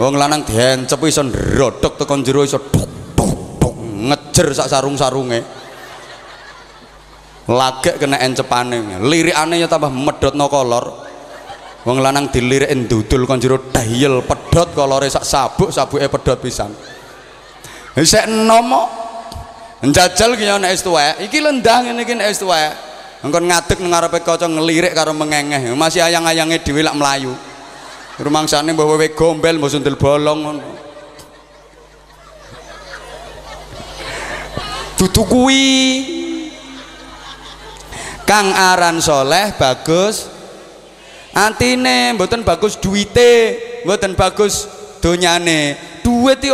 [0.00, 3.74] Wong lanang diencep iso ndrodok tekan jero iso duk duk duk
[4.08, 5.40] ngejer sak sarung-sarunge.
[7.46, 8.98] Lagek kena encepane.
[9.04, 10.84] Lirikane ya tambah medhotno kolor.
[11.86, 16.72] Wong lanang dilirik ndudul kon jero dayel pedhot kolore sak sabuk sabuke pedhot pisan
[17.96, 18.88] Sek nomo
[19.80, 21.24] njajal ki ana es tuwek.
[21.24, 22.76] Iki lendang ngene iki es tuwek.
[23.24, 25.72] Engkon ngadeg nang ngarepe kaca ngelirik karo mengengeh.
[25.72, 27.32] Masih ayang-ayange dhewe lak mlayu.
[28.20, 30.68] Rumangsane mbah wewe gombel mbah sundel bolong ngono.
[35.16, 35.72] Kuwi.
[38.26, 40.26] Kang aran soleh bagus
[41.30, 43.54] antine mboten bagus duite
[43.86, 44.66] mboten bagus
[44.98, 46.50] donyane duit iki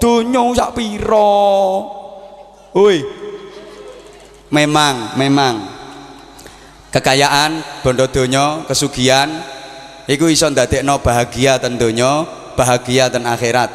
[0.00, 1.32] donya sak pira?
[2.74, 2.98] Woi.
[4.50, 5.54] Memang memang.
[6.94, 9.26] Kekayaan bondo donya kesugihan
[10.06, 12.22] iku iso ndadekno bahagia ten donya
[12.54, 13.70] bahagia ten akhirat.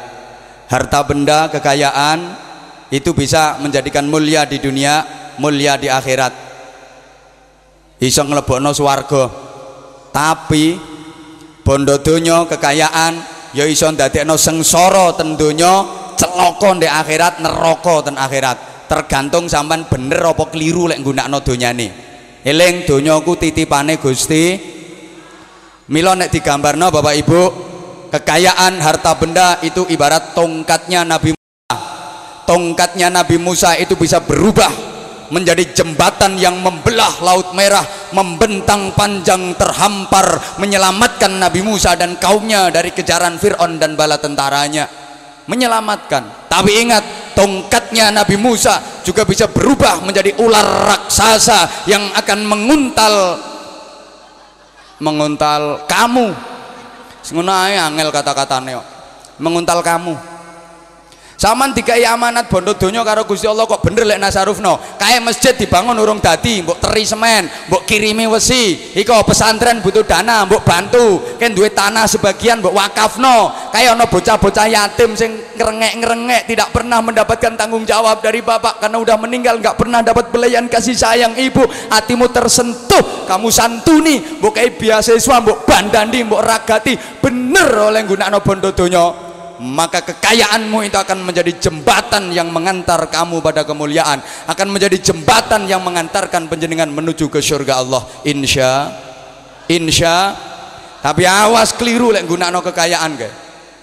[0.72, 2.32] Harta benda kekayaan
[2.88, 5.04] itu bisa menjadikan mulia di dunia
[5.36, 6.32] mulia di akhirat.
[8.00, 9.28] Iso nglebokno swarga.
[10.10, 10.80] Tapi
[11.60, 13.20] bondo donya kekayaan
[13.52, 18.84] ya iso ndadekno sengsara ten donya celaka di akhirat neraka ten akhirat.
[18.84, 21.88] Tergantung sampean bener apa keliru lek nggunakno donyane.
[22.44, 24.60] Eling donyaku titipane Gusti.
[25.90, 27.42] Mila nek digambarno Bapak Ibu
[28.12, 31.76] kekayaan harta benda itu ibarat tongkatnya Nabi Musa.
[32.46, 34.70] Tongkatnya Nabi Musa itu bisa berubah
[35.30, 42.90] menjadi jembatan yang membelah laut merah membentang panjang terhampar menyelamatkan Nabi Musa dan kaumnya dari
[42.90, 44.90] kejaran Fir'aun dan bala tentaranya
[45.46, 46.50] menyelamatkan.
[46.50, 53.14] Tapi ingat tongkatnya Nabi Musa juga bisa berubah menjadi ular raksasa yang akan menguntal
[55.00, 56.32] menguntal kamu.
[57.30, 58.74] Ngono angel kata-katane
[59.40, 60.39] menguntal kamu
[61.40, 64.76] Saman dikai amanat bondo donya karo Gusti Allah kok bener lek nasarufno.
[65.00, 68.92] Kae masjid dibangun urung dadi, mbok teri semen, mbok kirimi wesi.
[68.92, 71.24] Iko pesantren butuh dana, mbok bantu.
[71.40, 73.56] Ken duwe tanah sebagian mbok wakafno.
[73.72, 79.16] Kae ana bocah-bocah yatim sing ngerengek-ngerengek tidak pernah mendapatkan tanggung jawab dari bapak karena udah
[79.16, 81.64] meninggal nggak pernah dapat belayan kasih sayang ibu.
[81.88, 87.00] Hatimu tersentuh, kamu santuni, mbok kae beasiswa, mbok bandandi, mbok ragati.
[87.00, 89.29] Bener oleh gunakno bondo donya
[89.60, 95.84] maka kekayaanmu itu akan menjadi jembatan yang mengantar kamu pada kemuliaan akan menjadi jembatan yang
[95.84, 98.02] mengantarkan penjenengan menuju ke surga Allah.
[98.24, 98.88] Insya
[99.68, 100.32] insya.
[101.00, 103.32] Tapi awas keliru lek gunakno kekayaan kae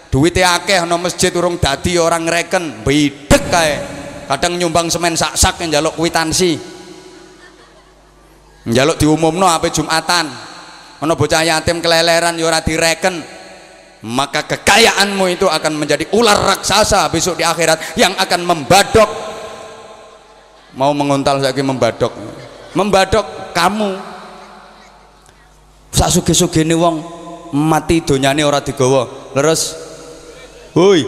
[0.09, 3.75] duitnya akeh no masjid urung dadi orang reken bidek kae.
[4.27, 6.59] Kadang nyumbang semen sak-sak yang jaluk kwitansi.
[8.67, 10.27] Njaluk diumumno apa Jumatan.
[11.05, 13.21] Ono bocah yatim keleleran ya ora direken
[14.05, 19.09] maka kekayaanmu itu akan menjadi ular raksasa besok di akhirat yang akan membadok.
[20.77, 22.13] Mau menguntal lagi membadok.
[22.77, 23.25] Membadok
[23.57, 23.97] kamu.
[25.89, 27.01] Sak suge-suge ini wong
[27.57, 29.33] mati donyane ora digawa.
[29.33, 29.73] Leres.
[30.77, 31.01] Hoi.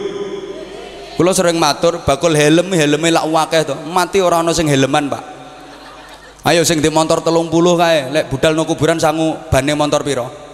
[1.14, 3.78] Kula sering matur bakul helm helme lak wakeh to.
[3.86, 5.22] Mati ora ana sing helman Pak.
[6.42, 8.10] Ayo sing di motor telung puluh kae.
[8.10, 10.49] Lek budal no kuburan sangu bane motor piro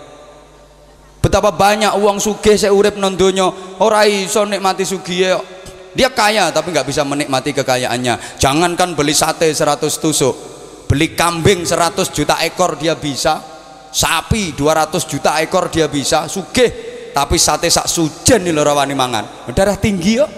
[1.26, 3.50] betapa banyak uang sugih saya urip nondonya
[3.82, 5.34] ora iso nikmati sugih
[5.90, 8.38] dia kaya tapi nggak bisa menikmati kekayaannya.
[8.38, 10.34] Jangankan beli sate 100 tusuk
[10.86, 13.42] beli kambing 100 juta ekor dia bisa
[13.90, 16.94] sapi 200 juta ekor dia bisa sugih.
[17.10, 19.48] Tapi sate sak sujen nih rawani mangan.
[19.56, 20.28] Darah tinggi yo.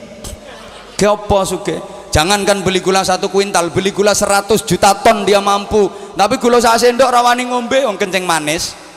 [0.95, 1.83] Kepo sugih?
[2.15, 5.91] Jangankan beli gula satu kuintal beli gula 100 juta ton dia mampu.
[6.15, 8.88] Tapi gula sak sendok rawani ngombe wong kencing manis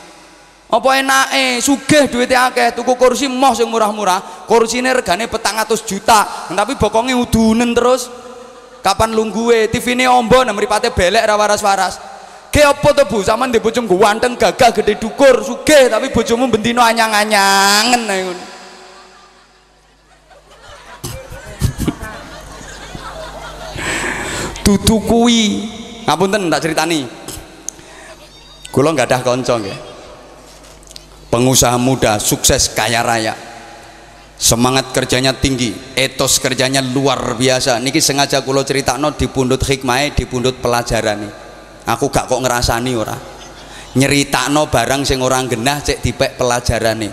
[0.72, 1.60] apa enake?
[1.60, 2.72] Sugih duitnya akeh.
[2.72, 4.48] Tuku kursi moh sing murah-murah.
[4.48, 6.48] Kursine regane petang atus juta.
[6.48, 8.08] Tapi bokonge udunen terus.
[8.80, 12.00] Kapan lungguwe TV ini ombo nah meripate belek ra waras-waras.
[12.48, 13.20] Ke apa tuh bu?
[13.22, 15.44] Sama di bojong ganteng gagah gede dukur.
[15.44, 18.16] Sugih tapi bojomu bentino anyang-anyangen nah
[24.64, 25.68] dudu kuwi.
[26.08, 27.04] Ngapunten tak ceritani.
[28.72, 29.91] Kula nggak ada konco nggih
[31.32, 33.32] pengusaha muda sukses kaya raya.
[34.36, 37.80] Semangat kerjanya tinggi etos kerjanya luar biasa.
[37.80, 41.32] Niki sengaja kulo cerita no di pundut hikmah di pundut pelajaran nih
[41.88, 43.16] aku gak kok ngerasani ora.
[43.96, 47.12] Nyerita no barang sing orang genah cek dipek pelajaran nih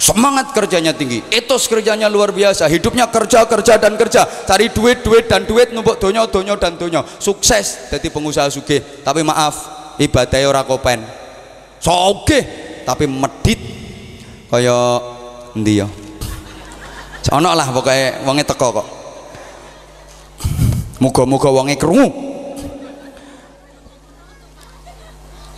[0.00, 2.70] semangat kerjanya tinggi etos kerjanya luar biasa.
[2.70, 4.22] Hidupnya kerja kerja dan kerja.
[4.46, 7.02] Cari duit duit dan duit numpuk donyo donyo dan donyo.
[7.18, 9.54] Sukses jadi pengusaha suge tapi maaf
[9.98, 11.02] ibadahnya ora kopen.
[11.82, 13.60] Soge tapi medit
[14.50, 14.98] kaya
[15.54, 15.88] endi ya?
[17.30, 18.88] Ono lah pokoknya wonge teko kok.
[20.98, 22.10] Muga-muga wonge krungu.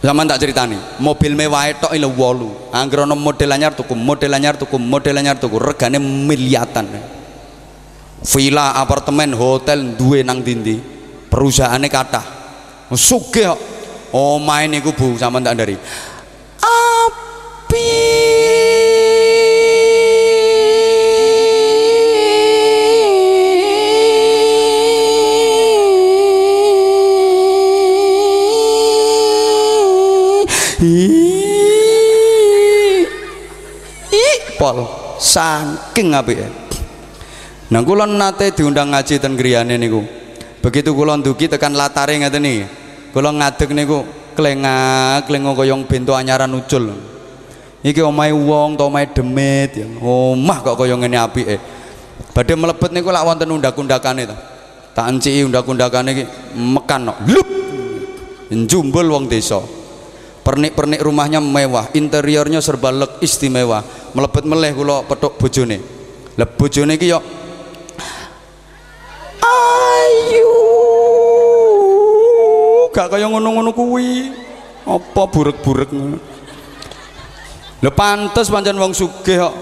[0.02, 2.74] Zaman tak ceritani mobil mewah itu ilo wolu.
[2.74, 6.90] Angger ono model anyar tuku model anyar tuku model anyar tuku regane miliatan.
[8.22, 10.78] Villa apartemen hotel duwe nang dindi
[11.26, 12.22] perusahaannya kata
[12.92, 13.50] sugih
[14.12, 15.74] oh main iku bu sama tak dari
[34.62, 34.86] pol
[35.18, 36.46] saking apike
[37.72, 40.04] nah kula nate diundang ngaji ten griyane niku.
[40.62, 42.62] Begitu kula ndugi tekan latare ngeten iki.
[43.10, 44.06] Kula ngadeg niku
[44.38, 47.11] klengak klengok koyong bento anyaran ucul
[47.82, 49.86] iki omahe wong to omahe demit ya.
[49.98, 51.58] Omah kok kaya ngene apike.
[52.32, 54.36] Badhe mlebet niku lak wonten undak-undakane to.
[54.94, 56.24] Tak enciki undak-undakane iki
[56.56, 57.48] mekan no lup!
[58.48, 59.60] Njumbul wong desa.
[60.42, 63.82] Pernik-pernik rumahnya mewah interiornya serba lek istimewa.
[64.14, 65.78] Melebet meleh kula petuk bojone.
[66.38, 67.18] Lah bojone iki yo
[69.42, 70.52] ayu!
[72.92, 74.32] Gak kaya ngono-ngono kuwi.
[74.82, 76.31] Apa burek-burek ngono
[77.82, 79.54] Lho pantes pancen wong sugih kok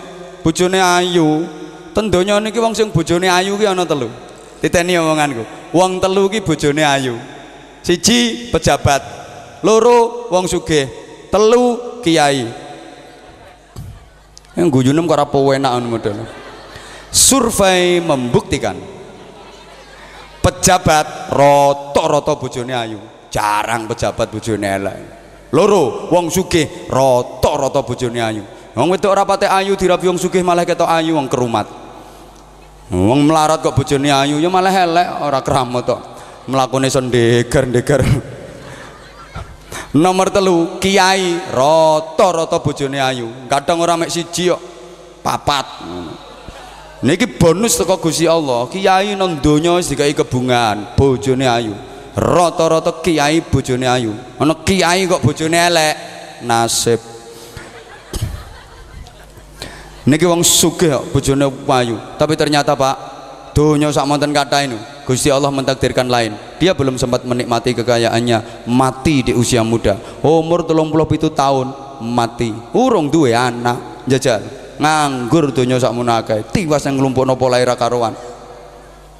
[0.44, 1.48] bojone ayu.
[1.96, 4.12] Ten donya niki wong sing bojone ayu ki ana telu.
[4.60, 5.72] Titeni omonganku.
[5.72, 7.16] Wong telu ki bojone ayu.
[7.80, 9.00] Siji pejabat,
[9.64, 10.84] loro wong sugih,
[11.32, 12.44] telu kiai.
[14.52, 16.20] Yang guyunem kok ora penak model.
[17.08, 18.76] Survei membuktikan
[20.44, 23.00] pejabat roto-roto bojone ayu.
[23.32, 25.19] Jarang pejabat bojone elek
[25.50, 28.42] loro wong sugih rata-rata bojone ayu.
[28.74, 31.66] Wong wedok ora pate ayu dirabi wong sugih malah ketok ayu wong kerumat.
[32.90, 36.00] Wong melarat kok bojone ayu ya malah elek ora keramat kok.
[36.50, 38.02] Mlakune sendeger-ndeger
[39.94, 43.26] nomor telu kiai rata-rata bojone ayu.
[43.50, 44.62] Kadang ora mek siji kok
[45.22, 45.66] papat.
[47.00, 48.70] Niki bonus teko Gusti Allah.
[48.70, 54.12] Kiai nang donya wis dikai kebungan bojone ayu rata-rata kiai bojone ayu.
[54.38, 55.94] Ana kiai kok bojone elek?
[56.46, 57.00] Nasib.
[60.08, 61.96] Niki wong sugih kok bojone ayu.
[62.18, 62.96] Tapi ternyata Pak
[63.54, 66.38] donya sak monten kata ini Gusti Allah mentakdirkan lain.
[66.62, 69.98] Dia belum sempat menikmati kekayaannya mati di usia muda.
[70.22, 70.62] Umur
[71.10, 72.54] itu tahun mati.
[72.70, 74.38] Urung duwe anak jajal.
[74.80, 78.16] Nganggur donya sak munake tiwas yang nglumpukno pola ira karuan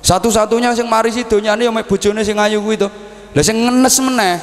[0.01, 2.88] satu-satunya sing mari sidonyane ya mek bojone sing ayu kuwi to.
[3.36, 4.34] Lah sing ngenes meneh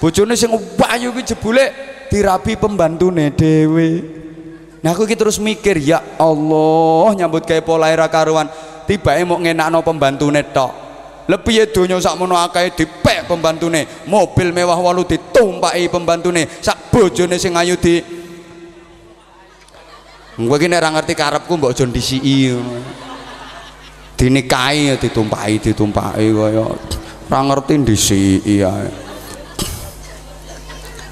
[0.00, 0.50] bojone sing
[0.88, 1.64] ayu kuwi jebule
[2.08, 3.88] dirabi pembantune dhewe.
[4.82, 8.50] Nah aku iki terus mikir ya Allah nyambut gawe pola era karuan
[8.88, 10.72] tibake mau ngenakno pembantune tok.
[11.30, 13.86] Lebih ya donya sakmono akeh dipek pembantune?
[14.10, 18.22] Mobil mewah walu ditumpaki pembantune sak bojone sing ayu di
[20.32, 22.56] Gue kini ora ngerti karepku mbok aja ndisiki
[24.22, 26.62] dinikahi ya ditumpahi ditumpahi kaya
[27.26, 28.70] ora ngerti ndisiki ya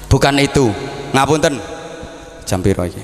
[0.07, 0.71] bukan itu
[1.11, 1.59] ngapunten
[2.47, 3.03] jam piro iki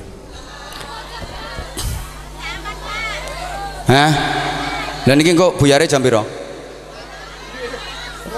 [3.88, 4.12] Hah?
[5.08, 6.20] Dan ini kok buyare jam piro?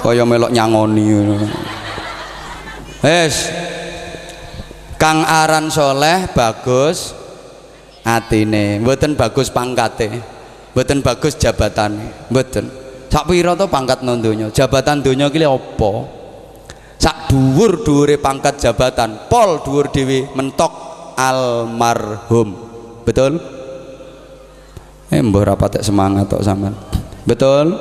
[0.06, 1.10] Kaya melok nyangoni.
[3.02, 3.50] Wes.
[5.02, 7.18] Kang aran soleh bagus
[8.06, 10.22] atine, mboten bagus pangkate
[10.74, 11.98] mboten bagus jabatan
[12.30, 12.66] mboten.
[13.10, 14.22] Sak pira to pangkat nang
[14.54, 15.92] jabatan donya ki apa?
[17.00, 20.70] Sak dhuwur-dhuwure pangkat jabatan pol dhuwur dhewe mentok
[21.18, 22.50] almarhum.
[23.02, 23.42] Betul?
[25.10, 26.78] Eh mbah rapat semangat tok sampean.
[27.26, 27.74] Betul?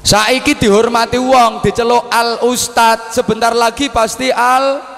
[0.00, 4.89] Saiki dihormati wong diceluk al ustad sebentar lagi pasti al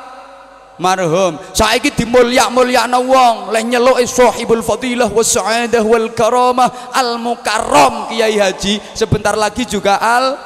[0.80, 1.36] marhum.
[1.52, 3.36] Saiki dimulyak-mulyakno wong.
[3.52, 6.94] Leh nyeluke sahibul fadilah was sa'adah wal karamah.
[6.94, 8.80] Al mukarram kiai haji.
[8.96, 10.38] Sebentar lagi juga al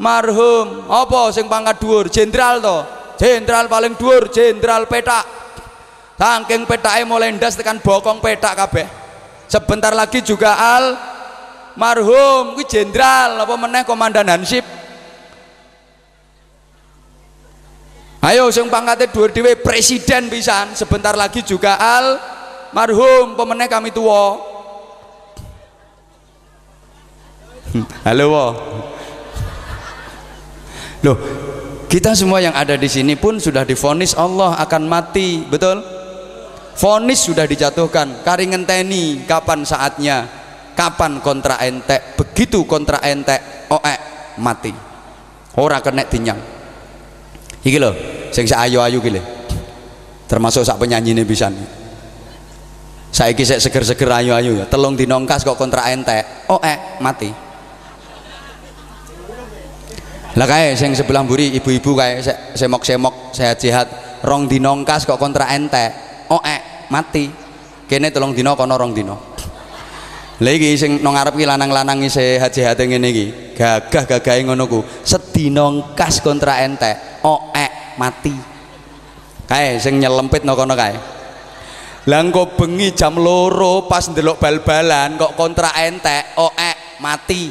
[0.00, 0.88] marhum.
[0.90, 2.06] Apa sing pangkat dhuwur?
[2.10, 2.78] Jenderal to?
[3.18, 5.26] Jenderal paling dhuwur jenderal petak.
[6.18, 8.86] Saking petake mulai ndas tekan bokong petak kabeh.
[9.46, 10.98] Sebentar lagi juga al
[11.78, 12.58] marhum.
[12.58, 14.66] Kuwi jenderal apa meneh komandan hansip
[18.24, 20.74] ayo sing pangkate dhuwur dhewe presiden pisan.
[20.74, 22.18] Sebentar lagi juga al
[22.74, 24.36] marhum pemenang kami tua
[28.04, 28.46] halo wo.
[31.04, 31.18] loh
[31.88, 35.80] kita semua yang ada di sini pun sudah difonis Allah akan mati betul?
[36.78, 38.22] Fonis sudah dijatuhkan.
[38.22, 40.30] Kari ngenteni kapan saatnya?
[40.78, 42.14] Kapan kontra entek?
[42.14, 43.94] Begitu kontra entek oe
[44.38, 44.70] mati.
[45.58, 46.57] Ora kena tinyang
[47.68, 47.92] iki lho
[48.32, 49.20] sing ayu-ayu ki
[50.28, 51.48] termasuk sak penyanyi ini bisa
[53.08, 54.66] saiki sik seger-seger ayu-ayu ya.
[54.68, 56.48] Telung dinongkas kok kontra entek.
[56.52, 57.30] Oh eh mati.
[60.38, 62.22] Lah kae sing sebelah mburi ibu-ibu kae
[62.54, 64.20] semok-semok sehat-sehat.
[64.22, 65.90] Rong dinongkas kok kontra entek.
[66.30, 67.26] Oh eh mati.
[67.88, 69.27] Kene telung dino kono rong dino
[70.38, 73.26] lha iki sing nang ngarep ki lanang-lanang sehat-sehat ngene iki
[73.58, 78.34] gagah-gagahe ngono ku sedinongkas kontra entek oek mati.
[79.50, 80.94] Kae sing nyelempit no kono lah
[82.54, 87.50] bengi jam loro pas ndelok bal-balan kok kontra entek oek mati.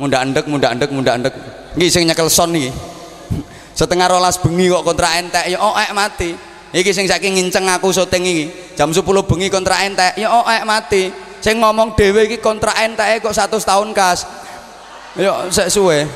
[0.00, 1.34] Munda endek munda endek munda endek
[1.76, 2.56] iki sing nyekel son
[3.78, 6.32] setengah rolas bengi kok kontra entek ya oek mati.
[6.72, 8.44] Iki sing saking nginceng aku syuting iki.
[8.72, 13.34] Jam 10 bengi kontra entek ya oek mati sing ngomong dhewe iki kontra entek kok
[13.34, 14.26] satu tahun kas.
[15.18, 16.06] Ya sek suwe.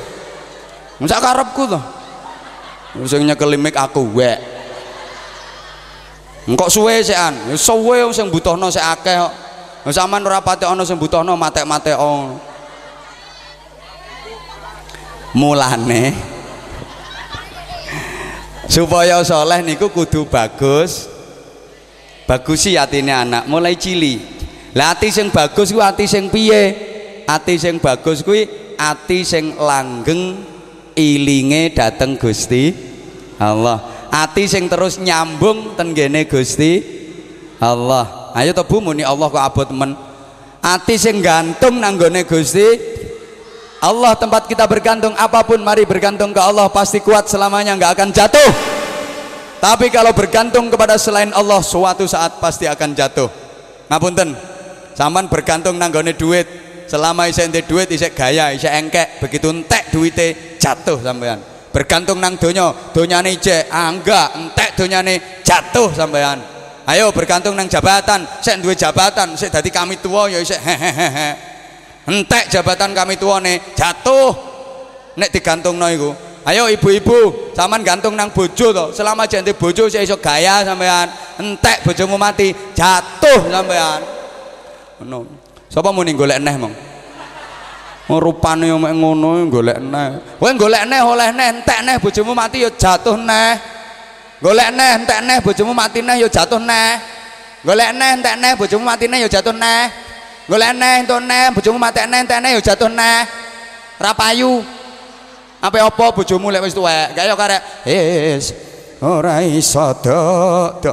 [1.01, 1.83] Masa karepku tuh
[3.09, 4.39] sing nyekel mik aku wek.
[6.47, 7.55] Engkok suwe sekan?
[7.55, 9.33] Suwe sing butuhno sik akeh kok.
[9.91, 11.99] Sampean ora pati ana sing butuhno matek-matek
[15.35, 16.13] mulane.
[18.71, 21.11] Supaya soleh niku kudu bagus.
[22.23, 24.15] Bagusi atine anak mulai cili
[24.73, 26.73] lah ati sing bagus kuwi ati sing piye?
[27.29, 30.41] Ati sing bagus kuwi ati sing langgeng
[30.97, 32.73] ilinge dateng Gusti
[33.37, 34.09] Allah.
[34.09, 36.81] Ati sing terus nyambung tenggene Gusti
[37.61, 38.33] Allah.
[38.33, 39.93] Ayo to Bu muni Allah kok abot men.
[40.57, 42.65] Ati sing gantung nanggone Gusti
[43.77, 46.65] Allah tempat kita bergantung apa pun mari bergantung ke Allah.
[46.73, 48.51] Pasti kuat selamanya nggak akan jatuh.
[49.61, 53.29] Tapi kalau bergantung kepada selain Allah suatu saat pasti akan jatuh.
[53.91, 54.52] Ngapunten
[54.93, 56.45] zaman bergantung nanggone duit.
[56.83, 61.41] Selama isek ente duit isek gaya isek engkek begitu entek duite jatuh sampean.
[61.73, 66.37] Bergantung nang donya donyane ijek enggak entek donyane jatuh sampean.
[66.83, 71.29] Ayo bergantung nang jabatan sik duwe jabatan sik dadi kami tua ya isek hehehe.
[72.03, 74.35] Entek jabatan kami tuane jatuh.
[75.17, 76.11] Nek digantungno iku.
[76.43, 78.85] Ayo ibu-ibu zaman gantung nang bojo to.
[78.91, 81.07] Selama jente bojo sik iso gaya sampean.
[81.39, 84.22] Entek bojomu mati jatuh sampean
[85.05, 86.73] ngono Sapa muni golek neh mong?
[88.13, 90.37] Oh, rupane yo mek ngono golek neh.
[90.37, 93.57] Kowe golek neh oleh neh entek neh bojomu mati yo jatuh neh.
[94.37, 96.99] Golek neh entek neh bojomu mati neh yo jatuh neh.
[97.65, 99.89] Golek neh entek neh bojomu mati neh yo jatuh neh.
[100.45, 103.25] Golek neh entuk neh bojomu mati neh entek neh yo jatuh neh.
[103.97, 104.61] Ra payu.
[105.63, 107.17] Apa apa bojomu lek wis tuwek?
[107.17, 107.61] Gak yo karek.
[107.87, 108.53] Wis
[109.01, 110.85] ora iso dok.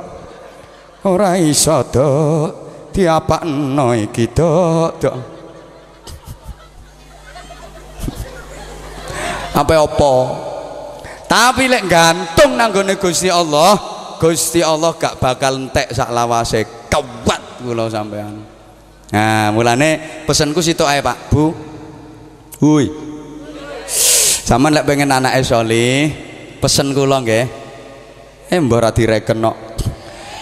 [1.05, 5.16] Ora iso dok diapakno iki dok dok.
[9.51, 10.12] Apa apa?
[11.30, 13.78] Tapi lek gantung nanggone Gusti Allah
[14.20, 16.66] Gusti Allah gak bakal entek sak lawase.
[16.91, 18.43] Kewat kula sampean.
[19.11, 21.32] Nah mulane pesenku situ ae Pak.
[21.32, 21.55] Bu.
[22.61, 22.86] Hui
[24.45, 26.11] Sama lek pengen anake soleh
[26.59, 27.47] pesen kula nggih.
[28.51, 29.70] Eh mbok ora direken kok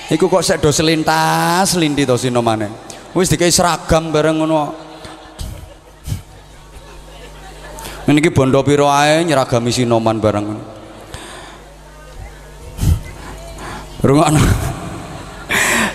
[0.08, 2.72] Iku kok sek do selintas lindi to sino maneh.
[3.12, 4.62] Wis dikai seragam bareng ngono.
[8.08, 10.46] Ini ki bondo piro ae nyeragami sinoman bareng.
[14.00, 14.42] Rungokno.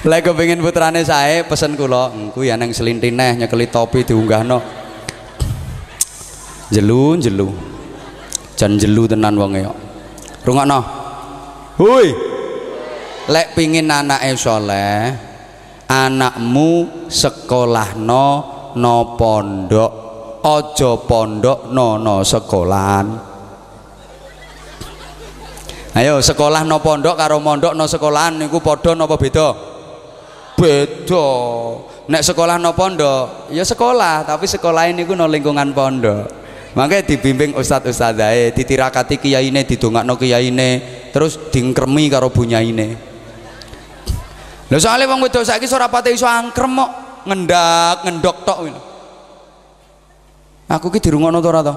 [0.03, 4.61] Lek kepengin putrane sae pesen kula, engku ya nang selinti neh nyekeli topi diunggahno.
[6.69, 7.73] Jelu jelu.
[8.63, 9.77] jan jelu tenan wonge kok
[10.45, 10.79] rungokno
[11.81, 12.13] hui
[13.29, 15.15] lek pingin anake soleh
[15.87, 18.25] anakmu sekolahno
[18.75, 19.91] no pondok
[20.43, 23.07] ojo pondok no no sekolahan.
[25.93, 29.53] Ayo sekolah no pondok karo mondok no sekolahan niku padha napa beda?
[30.57, 31.27] Beda.
[32.03, 36.43] Nek sekolah no pondok ya sekolah tapi sekolah ini ku no lingkungan pondok.
[36.73, 40.69] Makanya dibimbing ustadz ustadzae ditirakati kiyaine didongakno kiyaine
[41.13, 43.12] terus dingkremi karo bunyaine
[44.73, 46.91] lho soalnya wong wedok saiki ora pate iso angkrem kok.
[47.29, 48.59] Ngendak ngendok tok
[50.73, 51.73] aku ki dirungono to ora to?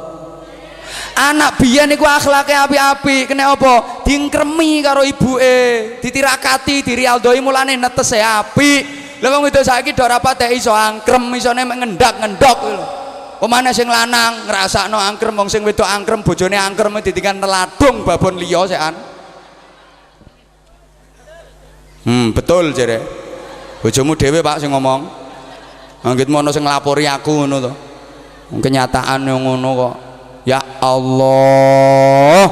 [1.16, 4.04] Anak biyen niku akhlake api-api kena apa?
[4.04, 9.04] Dingkremi karo ibuke ditirakati dirialdoi mulane netese apik.
[9.20, 12.84] Lha wong wedok saiki do ora patek iso angkrem isone ngendak-ngendok lho
[13.36, 18.64] Pemane sing lanang ngrasakno angkrem wong sing wedok angkrem bojone angkrem ditinggal neladung babon liya
[18.64, 18.96] sekan.
[22.06, 23.02] Hmm, betul jere.
[23.82, 25.10] Bojomu dhewe Pak sing ngomong.
[26.06, 27.72] Anggitmu ana sing nglapori aku ngono to.
[28.62, 29.94] Kenyataan yang ngono kok.
[30.46, 32.46] Ya Allah.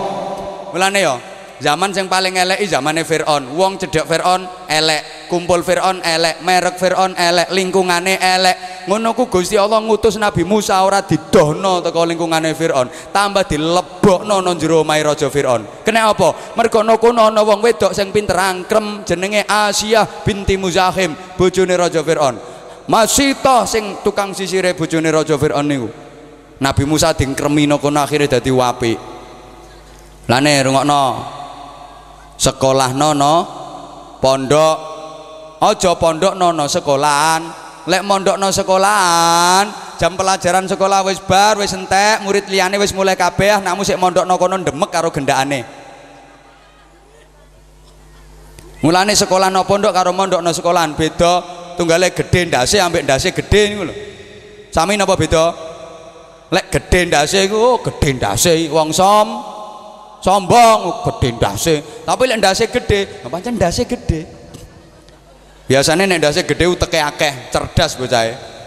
[0.74, 1.14] Mulane ya,
[1.60, 3.54] zaman yang paling elek zamane Firaun.
[3.54, 8.56] Wong cedhak Firaun elek, kumpul Firaun elek, merek Firaun elek, lingkungane elek.
[8.90, 14.58] Ngono ku Gusti Allah ngutus Nabi Musa ora didohno teko lingkungane Firaun, tambah dilebokno nang
[14.60, 15.84] jero omahe raja Firaun.
[15.84, 16.54] Kene apa?
[16.56, 22.36] Mergo kono ana wong wedok sing pinter angkrem jenenge Asia binti Muzahim, bojone raja Firaun.
[22.84, 25.88] Toh sing tukang sisire bojone raja Firaun niku.
[26.60, 28.92] Nabi Musa dingkremino kono akhire dadi wapi.
[30.28, 31.00] Lane rungokno
[32.44, 33.34] sekolah nono
[34.20, 34.76] pondok.
[35.64, 37.64] Ojo pondok nono sekolahan.
[37.88, 43.12] Lek mondok no sekolahan jam pelajaran sekolah wis bar wis entek murid liane wis mulai
[43.12, 45.64] kabeh namu sik mondok no kono demek karo gendakane.
[48.84, 51.64] Mulane sekolah no pondok karo mondok no sekolahan beda.
[51.74, 53.94] Tunggale gede ndase ambek ndase gede niku lho.
[54.70, 55.50] Sami napa beda?
[56.52, 59.53] Lek gede ndase iku oh, gede ndase wong som
[60.24, 61.74] sombong gede ndase.
[62.08, 64.24] Tapi lek ndase gede pancen ndase gede.
[65.68, 68.24] Biasanya nek ndase gede uteke akeh cerdas bocah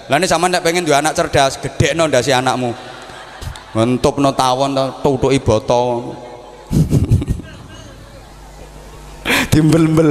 [0.08, 2.70] lah ini sama nek pengen dua anak cerdas gede no ndase anakmu.
[3.74, 6.14] Mentup no tawon tutuki boto
[9.52, 10.10] dimbel-mbel.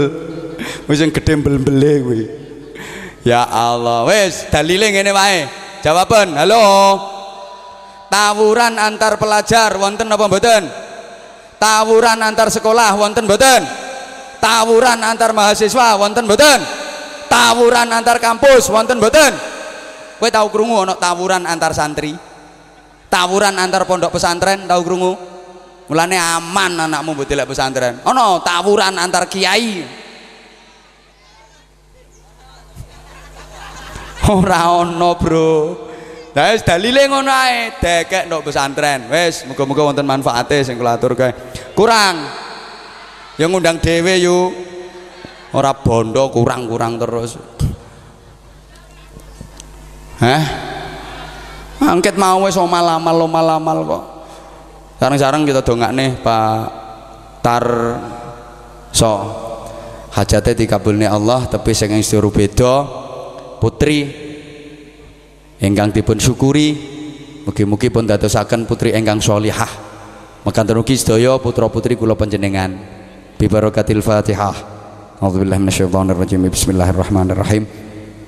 [0.91, 2.23] Wis sing gede mbel-mbele kuwi.
[3.23, 4.03] Ya Allah.
[4.05, 5.47] Wis dalile ngene wae.
[5.81, 6.63] Jawaban halo.
[8.07, 10.86] Tawuran antar pelajar wonten apa mboten
[11.57, 13.63] tawuran antar sekolah wonten boten
[14.41, 16.61] tawuran antar mahasiswa wonten boten
[17.27, 19.57] tawuran antar kampus wonten boten
[20.17, 22.17] kowe tahu krungu ana tawuran antar santri?
[23.07, 25.13] Tawuran antar pondok pesantren tahu krungu?
[25.87, 28.03] Mulane aman anakmu mbok delek pesantren.
[28.03, 29.87] Ana tawuran antar kiai?
[34.27, 35.87] Ora ana bro
[36.37, 39.09] Lah wis dalile ngono ae, dekek ndok pesantren.
[39.09, 41.33] Wis, muga-muga wonten manfaate sing kula aturke.
[41.73, 42.29] Kurang.
[43.41, 44.53] Ya ngundang dhewe yu.
[45.57, 47.41] Ora bondo kurang-kurang terus.
[50.21, 50.45] Hah?
[51.81, 54.05] Angket mau wis omal-amal omal-amal kok.
[55.01, 56.61] Sarang-sarang kita dongakne Pak
[57.41, 57.65] Tar
[58.93, 59.13] so
[60.13, 62.85] hajate dikabulne Allah tapi sing istiru beda
[63.61, 64.26] putri
[65.63, 66.77] ingkang dipun syukuri
[67.47, 69.71] mugi-mugi pun dadosaken putri ingkang sholihah
[70.47, 72.71] makan terugi sedaya putra putri kula panjenengan.
[73.37, 74.57] Bi barakatil Fatihah.
[75.21, 76.49] A'udzubillahi minasyaitonirrajim.
[76.49, 77.86] Bismillahirrahmanirrahim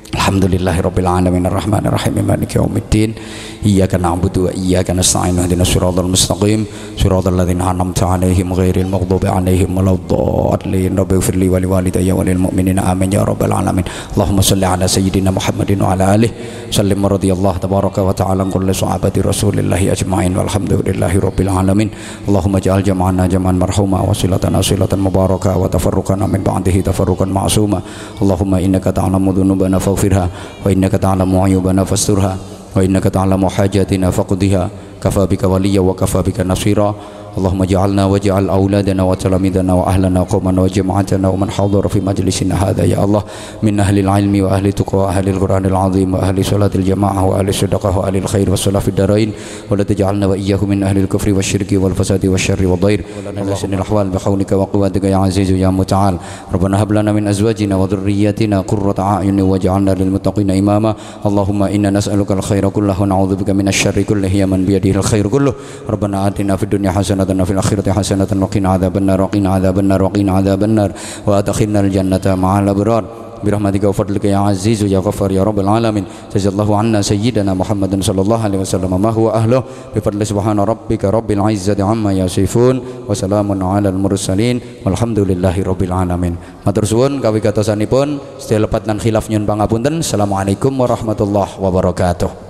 [0.09, 3.13] Alhamdulillahirabbil alamin arrahmanir rahim maliki yaumiddin
[3.61, 6.65] iyyaka na'budu wa iyyaka nasta'in ihdinas siratal mustaqim.
[6.97, 12.89] Siratal ladzina an'amta 'alaihim ghairil maghdubi 'alaihim waladdallin rabbighfir li wa liwalidayya wa lil mu'minina.
[12.89, 13.85] Amin ya rabbal alamin.
[14.17, 16.33] Allahumma shalli ala sayyidina Muhammadin wa ala alihi
[16.73, 20.33] sallim radhiyallahu tabaraka wa ta'ala kulli sahabati rasulillahi ajma'in.
[20.33, 21.93] Walhamdulillahi rabbil alamin.
[22.25, 27.85] Allahumma ja'al jam'ana jam'an marhuma wa silatana silatan mubarakah wa tafarruqana min ba'dihi tafarruqan ma'suma.
[28.25, 30.29] Allahumma innaka ta'lamu dhunubana فاغفرها
[30.65, 32.39] وإنك تعلم عيوبنا فاسترها
[32.77, 34.71] وإنك تعلم حاجاتنا فقضها
[35.03, 36.95] كفى بك وليا وكفى بك نصيرا.
[37.37, 43.23] اللهم اجعلنا واجعل أولادنا وتلاميذنا وأهلنا وقومنا وجماعتنا ومن حضر في مجلسنا هذا يا الله
[43.63, 48.51] من أهل العلم وأهل التقوى وأهل القرآن العظيم وأهل صلاة الجماعة وأهل الصدقة وأهل الخير
[48.51, 49.33] والصلاة في الدارين
[49.71, 53.05] ولا تجعلنا وإياه من أهل الكفر والشرك والفساد والشر والضير.
[53.37, 56.17] ولا سن الأحوال بحولك وقوتك يا عزيز يا متعال.
[56.55, 60.95] ربنا هب لنا من أزواجنا وذرياتنا قرة أعين واجعلنا للمتقين إماما.
[61.27, 64.29] اللهم إنا نسألك الخير كله ونعوذ بك من الشر كله.
[64.29, 65.55] يا من بيده الخير كله.
[65.91, 70.00] ربنا آتنا في الدنيا حسنة حسنة وفي الآخرة حسنة وقنا عذاب النار وقنا عذاب النار
[70.04, 70.90] وقنا عذاب النار
[71.28, 73.04] وأدخلنا الجنة مع الأبرار
[73.44, 78.22] برحمتك وفضلك يا عزيز يا غفار يا رب العالمين جزا الله عنا سيدنا محمد صلى
[78.24, 79.64] الله عليه وسلم ما هو أهله
[79.96, 82.76] بفضل سبحان ربك رب العزة عما يصفون
[83.10, 84.56] وسلام على المرسلين
[84.86, 90.72] والحمد لله رب العالمين matur suwun kawi gatosanipun sedaya lepat nan khilaf nyun pangapunten assalamualaikum
[90.80, 92.47] warahmatullahi wabarakatuh